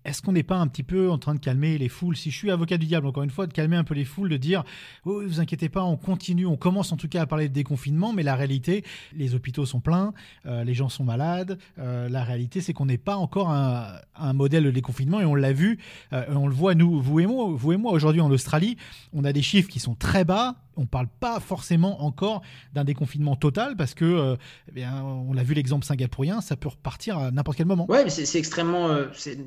est-ce 0.05 0.21
qu'on 0.21 0.33
n'est 0.33 0.43
pas 0.43 0.57
un 0.57 0.67
petit 0.67 0.83
peu 0.83 1.09
en 1.09 1.17
train 1.17 1.33
de 1.33 1.39
calmer 1.39 1.77
les 1.77 1.89
foules? 1.89 2.17
Si 2.17 2.31
je 2.31 2.37
suis 2.37 2.51
avocat 2.51 2.77
du 2.77 2.85
diable, 2.85 3.07
encore 3.07 3.23
une 3.23 3.29
fois, 3.29 3.47
de 3.47 3.53
calmer 3.53 3.77
un 3.77 3.83
peu 3.83 3.93
les 3.93 4.05
foules, 4.05 4.29
de 4.29 4.37
dire 4.37 4.63
oh, 5.05 5.21
vous 5.25 5.39
inquiétez 5.39 5.69
pas, 5.69 5.83
on 5.83 5.97
continue, 5.97 6.45
on 6.45 6.57
commence 6.57 6.91
en 6.91 6.97
tout 6.97 7.07
cas 7.07 7.21
à 7.21 7.25
parler 7.25 7.47
de 7.47 7.53
déconfinement, 7.53 8.13
mais 8.13 8.23
la 8.23 8.35
réalité, 8.35 8.83
les 9.15 9.35
hôpitaux 9.35 9.65
sont 9.65 9.79
pleins, 9.79 10.13
euh, 10.45 10.63
les 10.63 10.73
gens 10.73 10.89
sont 10.89 11.03
malades. 11.03 11.57
Euh, 11.79 12.09
la 12.09 12.23
réalité, 12.23 12.61
c'est 12.61 12.73
qu'on 12.73 12.85
n'est 12.85 12.97
pas 12.97 13.15
encore 13.15 13.49
un, 13.49 13.93
un, 14.15 14.33
modèle 14.33 14.63
de 14.63 14.71
déconfinement 14.71 15.21
et 15.21 15.25
on 15.25 15.35
l'a 15.35 15.53
vu, 15.53 15.79
euh, 16.11 16.25
on 16.29 16.47
le 16.47 16.53
voit 16.53 16.75
nous, 16.75 17.01
vous 17.01 17.19
et 17.19 17.25
moi, 17.25 17.47
vous 17.53 17.71
et 17.71 17.77
moi 17.77 17.91
aujourd'hui 17.91 18.21
en 18.21 18.31
Australie, 18.31 18.77
on 19.13 19.23
a 19.23 19.31
des 19.31 19.41
chiffres 19.41 19.69
qui 19.69 19.79
sont 19.79 19.95
très 19.95 20.25
bas 20.25 20.55
on 20.75 20.81
ne 20.81 20.87
parle 20.87 21.07
pas 21.19 21.39
forcément 21.39 22.03
encore 22.03 22.41
d'un 22.73 22.83
déconfinement 22.83 23.35
total 23.35 23.75
parce 23.75 23.93
que, 23.93 24.35
eh 24.75 24.83
on 24.87 25.37
a 25.37 25.43
vu 25.43 25.53
l'exemple 25.53 25.85
singapourien, 25.85 26.41
ça 26.41 26.55
peut 26.55 26.69
repartir 26.69 27.19
à 27.19 27.29
n'importe 27.29 27.57
quel 27.57 27.67
moment. 27.67 27.85
Oui, 27.89 27.99
mais 28.03 28.09
c'est 28.09 28.39
extrêmement. 28.39 28.89
C'est 29.13 29.37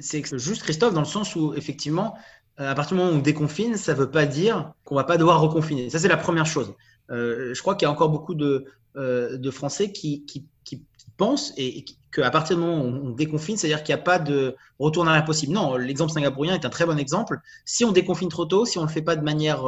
juste, 0.47 0.63
Christophe, 0.63 0.95
dans 0.95 1.01
le 1.01 1.07
sens 1.07 1.37
où, 1.37 1.55
effectivement, 1.55 2.17
euh, 2.61 2.71
à 2.71 2.75
partir 2.75 2.97
du 2.97 3.03
moment 3.03 3.15
où 3.15 3.19
on 3.19 3.23
déconfine, 3.23 3.77
ça 3.77 3.93
ne 3.93 3.99
veut 3.99 4.11
pas 4.11 4.27
dire 4.27 4.73
qu'on 4.85 4.95
ne 4.95 5.01
va 5.01 5.05
pas 5.05 5.17
devoir 5.17 5.41
reconfiner. 5.41 5.91
Ça, 5.91 5.99
c'est 5.99 6.09
la 6.09 6.17
première 6.17 6.47
chose. 6.47 6.75
je 7.09 7.61
crois 7.61 7.75
qu'il 7.75 7.87
y 7.87 7.89
a 7.89 7.93
encore 7.93 8.11
beaucoup 8.11 8.35
de, 8.35 8.65
de 8.95 9.51
Français 9.51 9.93
qui, 9.93 10.25
pensent 11.17 11.55
et, 11.57 11.85
qu'à 12.13 12.31
partir 12.31 12.57
du 12.57 12.63
moment 12.63 12.83
où 12.83 13.09
on 13.09 13.11
déconfine, 13.11 13.57
c'est-à-dire 13.57 13.83
qu'il 13.83 13.95
n'y 13.95 14.01
a 14.01 14.05
pas 14.05 14.19
de 14.19 14.55
retour 14.79 15.03
en 15.03 15.07
arrière 15.07 15.25
possible. 15.25 15.55
Non, 15.55 15.77
l'exemple 15.77 16.13
singapourien 16.13 16.55
est 16.55 16.67
un 16.67 16.71
très 16.71 16.85
bon 16.85 16.99
exemple. 16.99 17.39
Si 17.65 17.87
on 17.87 17.93
déconfine 17.93 18.29
trop 18.29 18.45
tôt, 18.45 18.67
si 18.67 18.77
on 18.77 18.83
ne 18.83 18.87
le 18.87 18.93
fait 18.93 19.01
pas 19.01 19.17
de 19.17 19.23
manière 19.23 19.67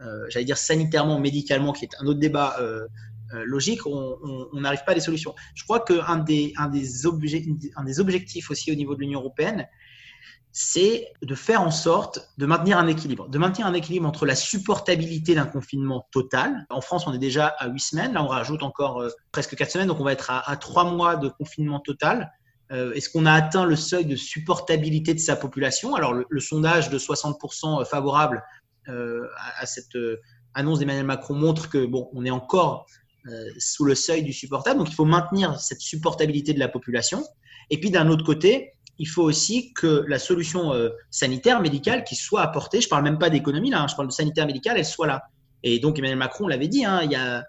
euh, 0.00 0.26
j'allais 0.28 0.44
dire 0.44 0.58
sanitairement, 0.58 1.18
médicalement, 1.18 1.72
qui 1.72 1.84
est 1.84 1.94
un 2.00 2.06
autre 2.06 2.20
débat 2.20 2.56
euh, 2.60 2.86
euh, 3.34 3.44
logique, 3.46 3.86
on 3.86 4.48
n'arrive 4.54 4.84
pas 4.84 4.92
à 4.92 4.94
des 4.94 5.00
solutions. 5.00 5.34
Je 5.54 5.64
crois 5.64 5.80
qu'un 5.80 6.18
des, 6.18 6.52
un 6.56 6.68
des, 6.68 7.10
un 7.76 7.84
des 7.84 8.00
objectifs 8.00 8.50
aussi 8.50 8.70
au 8.70 8.74
niveau 8.74 8.94
de 8.94 9.00
l'Union 9.00 9.20
européenne, 9.20 9.66
c'est 10.58 11.12
de 11.20 11.34
faire 11.34 11.60
en 11.60 11.70
sorte 11.70 12.30
de 12.38 12.46
maintenir 12.46 12.78
un 12.78 12.86
équilibre, 12.86 13.28
de 13.28 13.36
maintenir 13.36 13.66
un 13.66 13.74
équilibre 13.74 14.08
entre 14.08 14.24
la 14.24 14.34
supportabilité 14.34 15.34
d'un 15.34 15.44
confinement 15.44 16.08
total. 16.12 16.64
En 16.70 16.80
France, 16.80 17.06
on 17.06 17.12
est 17.12 17.18
déjà 17.18 17.48
à 17.48 17.68
huit 17.68 17.80
semaines, 17.80 18.14
là 18.14 18.22
on 18.22 18.28
rajoute 18.28 18.62
encore 18.62 19.04
presque 19.32 19.54
quatre 19.54 19.70
semaines, 19.70 19.88
donc 19.88 20.00
on 20.00 20.04
va 20.04 20.12
être 20.12 20.30
à 20.30 20.56
trois 20.56 20.84
mois 20.84 21.16
de 21.16 21.28
confinement 21.28 21.78
total. 21.80 22.32
Est-ce 22.70 23.10
qu'on 23.10 23.26
a 23.26 23.32
atteint 23.32 23.66
le 23.66 23.76
seuil 23.76 24.06
de 24.06 24.16
supportabilité 24.16 25.12
de 25.12 25.18
sa 25.18 25.36
population? 25.36 25.94
Alors 25.94 26.14
le, 26.14 26.24
le, 26.28 26.40
sondage 26.40 26.88
de 26.88 26.98
60% 26.98 27.84
favorable 27.84 28.42
euh, 28.88 29.26
à, 29.58 29.66
cette 29.66 29.96
euh, 29.96 30.20
annonce 30.54 30.78
d'Emmanuel 30.78 31.04
Macron 31.04 31.34
montre 31.34 31.68
que 31.68 31.86
bon, 31.86 32.08
on 32.12 32.24
est 32.24 32.30
encore 32.30 32.86
euh, 33.26 33.50
sous 33.58 33.84
le 33.84 33.94
seuil 33.96 34.22
du 34.22 34.32
supportable. 34.32 34.78
Donc 34.78 34.88
il 34.88 34.94
faut 34.94 35.04
maintenir 35.04 35.58
cette 35.58 35.80
supportabilité 35.80 36.52
de 36.52 36.60
la 36.60 36.68
population. 36.68 37.24
Et 37.70 37.80
puis 37.80 37.90
d'un 37.90 38.08
autre 38.08 38.24
côté, 38.24 38.74
il 38.98 39.06
faut 39.06 39.22
aussi 39.22 39.72
que 39.74 40.04
la 40.08 40.18
solution 40.18 40.72
sanitaire, 41.10 41.60
médicale 41.60 42.04
qui 42.04 42.16
soit 42.16 42.42
apportée, 42.42 42.80
je 42.80 42.88
parle 42.88 43.04
même 43.04 43.18
pas 43.18 43.30
d'économie 43.30 43.70
là, 43.70 43.82
hein, 43.82 43.86
je 43.88 43.94
parle 43.94 44.08
de 44.08 44.12
sanitaire 44.12 44.46
médicale, 44.46 44.78
elle 44.78 44.86
soit 44.86 45.06
là. 45.06 45.24
Et 45.62 45.78
donc 45.78 45.98
Emmanuel 45.98 46.18
Macron 46.18 46.48
l'avait 46.48 46.68
dit, 46.68 46.84
hein, 46.84 47.00
a, 47.14 47.42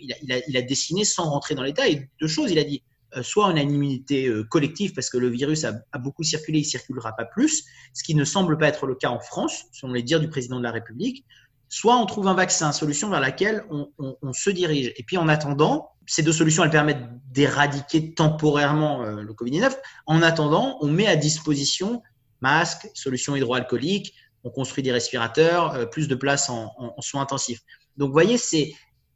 il, 0.00 0.56
a, 0.56 0.62
dessiné 0.62 1.04
sans 1.04 1.28
rentrer 1.30 1.54
dans 1.54 1.62
les 1.62 1.72
détails 1.72 2.08
deux 2.20 2.28
choses. 2.28 2.50
Il 2.50 2.58
a 2.58 2.64
dit 2.64 2.82
soit 3.22 3.46
on 3.46 3.56
a 3.56 3.62
une 3.62 3.72
immunité 3.72 4.30
collective 4.50 4.92
parce 4.92 5.08
que 5.10 5.16
le 5.16 5.28
virus 5.28 5.64
a, 5.64 5.98
beaucoup 5.98 6.22
circulé, 6.22 6.60
il 6.60 6.64
circulera 6.64 7.14
pas 7.16 7.24
plus, 7.24 7.64
ce 7.94 8.02
qui 8.04 8.14
ne 8.14 8.24
semble 8.24 8.58
pas 8.58 8.68
être 8.68 8.86
le 8.86 8.94
cas 8.94 9.08
en 9.08 9.20
France, 9.20 9.64
selon 9.72 9.92
les 9.92 10.02
dires 10.02 10.20
du 10.20 10.28
président 10.28 10.58
de 10.58 10.64
la 10.64 10.72
République. 10.72 11.24
Soit 11.68 11.96
on 11.96 12.06
trouve 12.06 12.28
un 12.28 12.34
vaccin, 12.34 12.70
solution 12.70 13.08
vers 13.10 13.20
laquelle 13.20 13.64
on 13.70 14.32
se 14.32 14.50
dirige. 14.50 14.92
Et 14.96 15.02
puis 15.02 15.16
en 15.16 15.26
attendant, 15.26 15.95
ces 16.06 16.22
deux 16.22 16.32
solutions, 16.32 16.64
elles 16.64 16.70
permettent 16.70 17.04
d'éradiquer 17.32 18.14
temporairement 18.14 19.02
le 19.02 19.32
Covid-19. 19.34 19.76
En 20.06 20.22
attendant, 20.22 20.78
on 20.80 20.86
met 20.86 21.06
à 21.06 21.16
disposition 21.16 22.02
masques, 22.40 22.88
solutions 22.94 23.36
hydroalcooliques, 23.36 24.14
on 24.44 24.50
construit 24.50 24.84
des 24.84 24.92
respirateurs, 24.92 25.74
euh, 25.74 25.86
plus 25.86 26.08
de 26.08 26.14
place 26.14 26.48
en, 26.48 26.72
soins 27.00 27.22
intensifs. 27.22 27.60
Donc, 27.96 28.08
vous 28.08 28.12
voyez, 28.12 28.38
c'est, 28.38 28.72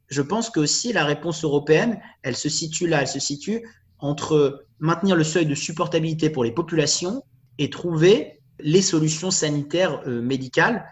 je 0.09 0.21
pense 0.21 0.49
que 0.49 0.59
aussi 0.59 0.91
la 0.91 1.05
réponse 1.05 1.43
européenne, 1.43 1.99
elle 2.21 2.35
se 2.35 2.49
situe 2.49 2.87
là, 2.87 3.01
elle 3.01 3.07
se 3.07 3.19
situe 3.19 3.65
entre 3.99 4.65
maintenir 4.79 5.15
le 5.15 5.23
seuil 5.23 5.45
de 5.45 5.55
supportabilité 5.55 6.29
pour 6.29 6.43
les 6.43 6.51
populations 6.51 7.23
et 7.59 7.69
trouver 7.69 8.41
les 8.59 8.81
solutions 8.81 9.31
sanitaires 9.31 10.01
euh, 10.05 10.21
médicales 10.21 10.85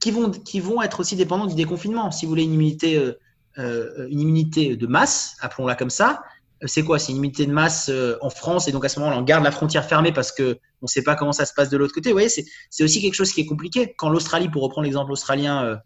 qui 0.00 0.10
vont, 0.10 0.30
qui 0.30 0.60
vont 0.60 0.80
être 0.80 1.00
aussi 1.00 1.16
dépendantes 1.16 1.50
du 1.50 1.56
déconfinement. 1.56 2.10
Si 2.10 2.24
vous 2.24 2.30
voulez 2.30 2.44
une 2.44 2.54
immunité, 2.54 2.96
euh, 2.96 3.18
une 3.56 4.20
immunité 4.20 4.76
de 4.76 4.86
masse, 4.86 5.36
appelons-la 5.40 5.74
comme 5.74 5.90
ça, 5.90 6.22
c'est 6.66 6.84
quoi? 6.84 6.98
C'est 6.98 7.12
une 7.12 7.18
immunité 7.18 7.46
de 7.46 7.52
masse 7.52 7.88
euh, 7.88 8.16
en 8.20 8.30
France 8.30 8.68
et 8.68 8.72
donc 8.72 8.84
à 8.84 8.88
ce 8.88 8.98
moment-là, 9.00 9.18
on 9.18 9.22
garde 9.22 9.44
la 9.44 9.50
frontière 9.50 9.84
fermée 9.84 10.12
parce 10.12 10.32
que 10.32 10.58
on 10.80 10.86
ne 10.86 10.88
sait 10.88 11.02
pas 11.02 11.14
comment 11.14 11.32
ça 11.32 11.44
se 11.44 11.54
passe 11.54 11.70
de 11.70 11.76
l'autre 11.76 11.94
côté. 11.94 12.10
Vous 12.10 12.14
voyez, 12.14 12.28
c'est 12.28 12.84
aussi 12.84 13.00
quelque 13.00 13.14
chose 13.14 13.32
qui 13.32 13.40
est 13.40 13.46
compliqué. 13.46 13.94
Quand 13.96 14.08
l'Australie, 14.08 14.48
pour 14.48 14.62
reprendre 14.62 14.84
l'exemple 14.84 15.12
australien, 15.12 15.64
euh, 15.64 15.76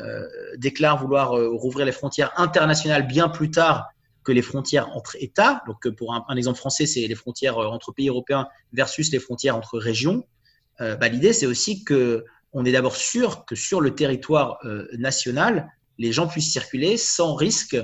euh, 0.00 0.26
déclare 0.58 0.98
vouloir 0.98 1.30
rouvrir 1.30 1.86
les 1.86 1.92
frontières 1.92 2.32
internationales 2.36 3.06
bien 3.06 3.28
plus 3.28 3.50
tard 3.50 3.88
que 4.24 4.32
les 4.32 4.42
frontières 4.42 4.94
entre 4.94 5.16
États, 5.20 5.62
donc 5.66 5.88
pour 5.90 6.12
un, 6.12 6.36
exemple 6.36 6.58
français, 6.58 6.84
c'est 6.84 7.06
les 7.06 7.14
frontières 7.14 7.58
entre 7.58 7.92
pays 7.92 8.08
européens 8.08 8.48
versus 8.72 9.10
les 9.12 9.20
frontières 9.20 9.56
entre 9.56 9.78
régions. 9.78 10.26
Bah, 10.80 11.08
l'idée, 11.08 11.32
c'est 11.32 11.46
aussi 11.46 11.84
que 11.84 12.24
on 12.52 12.64
est 12.64 12.72
d'abord 12.72 12.96
sûr 12.96 13.44
que 13.44 13.54
sur 13.54 13.80
le 13.80 13.94
territoire 13.94 14.58
national, 14.98 15.70
les 15.98 16.12
gens 16.12 16.26
puissent 16.26 16.52
circuler 16.52 16.96
sans 16.96 17.34
risque 17.34 17.76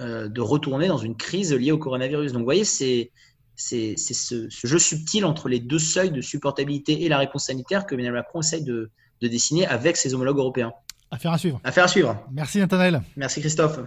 euh, 0.00 0.28
de 0.28 0.40
retourner 0.40 0.88
dans 0.88 0.98
une 0.98 1.16
crise 1.16 1.52
liée 1.52 1.72
au 1.72 1.78
coronavirus. 1.78 2.32
Donc, 2.32 2.40
vous 2.40 2.46
voyez, 2.46 2.64
c'est 2.64 3.10
c'est 3.54 3.96
ce, 3.96 4.48
jeu 4.48 4.78
subtil 4.78 5.24
entre 5.24 5.48
les 5.48 5.60
deux 5.60 5.78
seuils 5.78 6.10
de 6.10 6.20
supportabilité 6.20 7.04
et 7.04 7.08
la 7.08 7.18
réponse 7.18 7.46
sanitaire 7.46 7.86
que 7.86 7.94
Emmanuel 7.94 8.14
Macron 8.14 8.40
essaye 8.40 8.64
de, 8.64 8.90
de 9.20 9.28
dessiner 9.28 9.66
avec 9.66 9.96
ses 9.96 10.14
homologues 10.14 10.38
européens. 10.38 10.72
Affaire 11.10 11.32
à 11.32 11.38
suivre. 11.38 11.60
Affaire 11.62 11.84
à 11.84 11.88
suivre. 11.88 12.26
Merci 12.32 12.58
Nathanaël. 12.58 13.02
Merci 13.16 13.40
Christophe. 13.40 13.78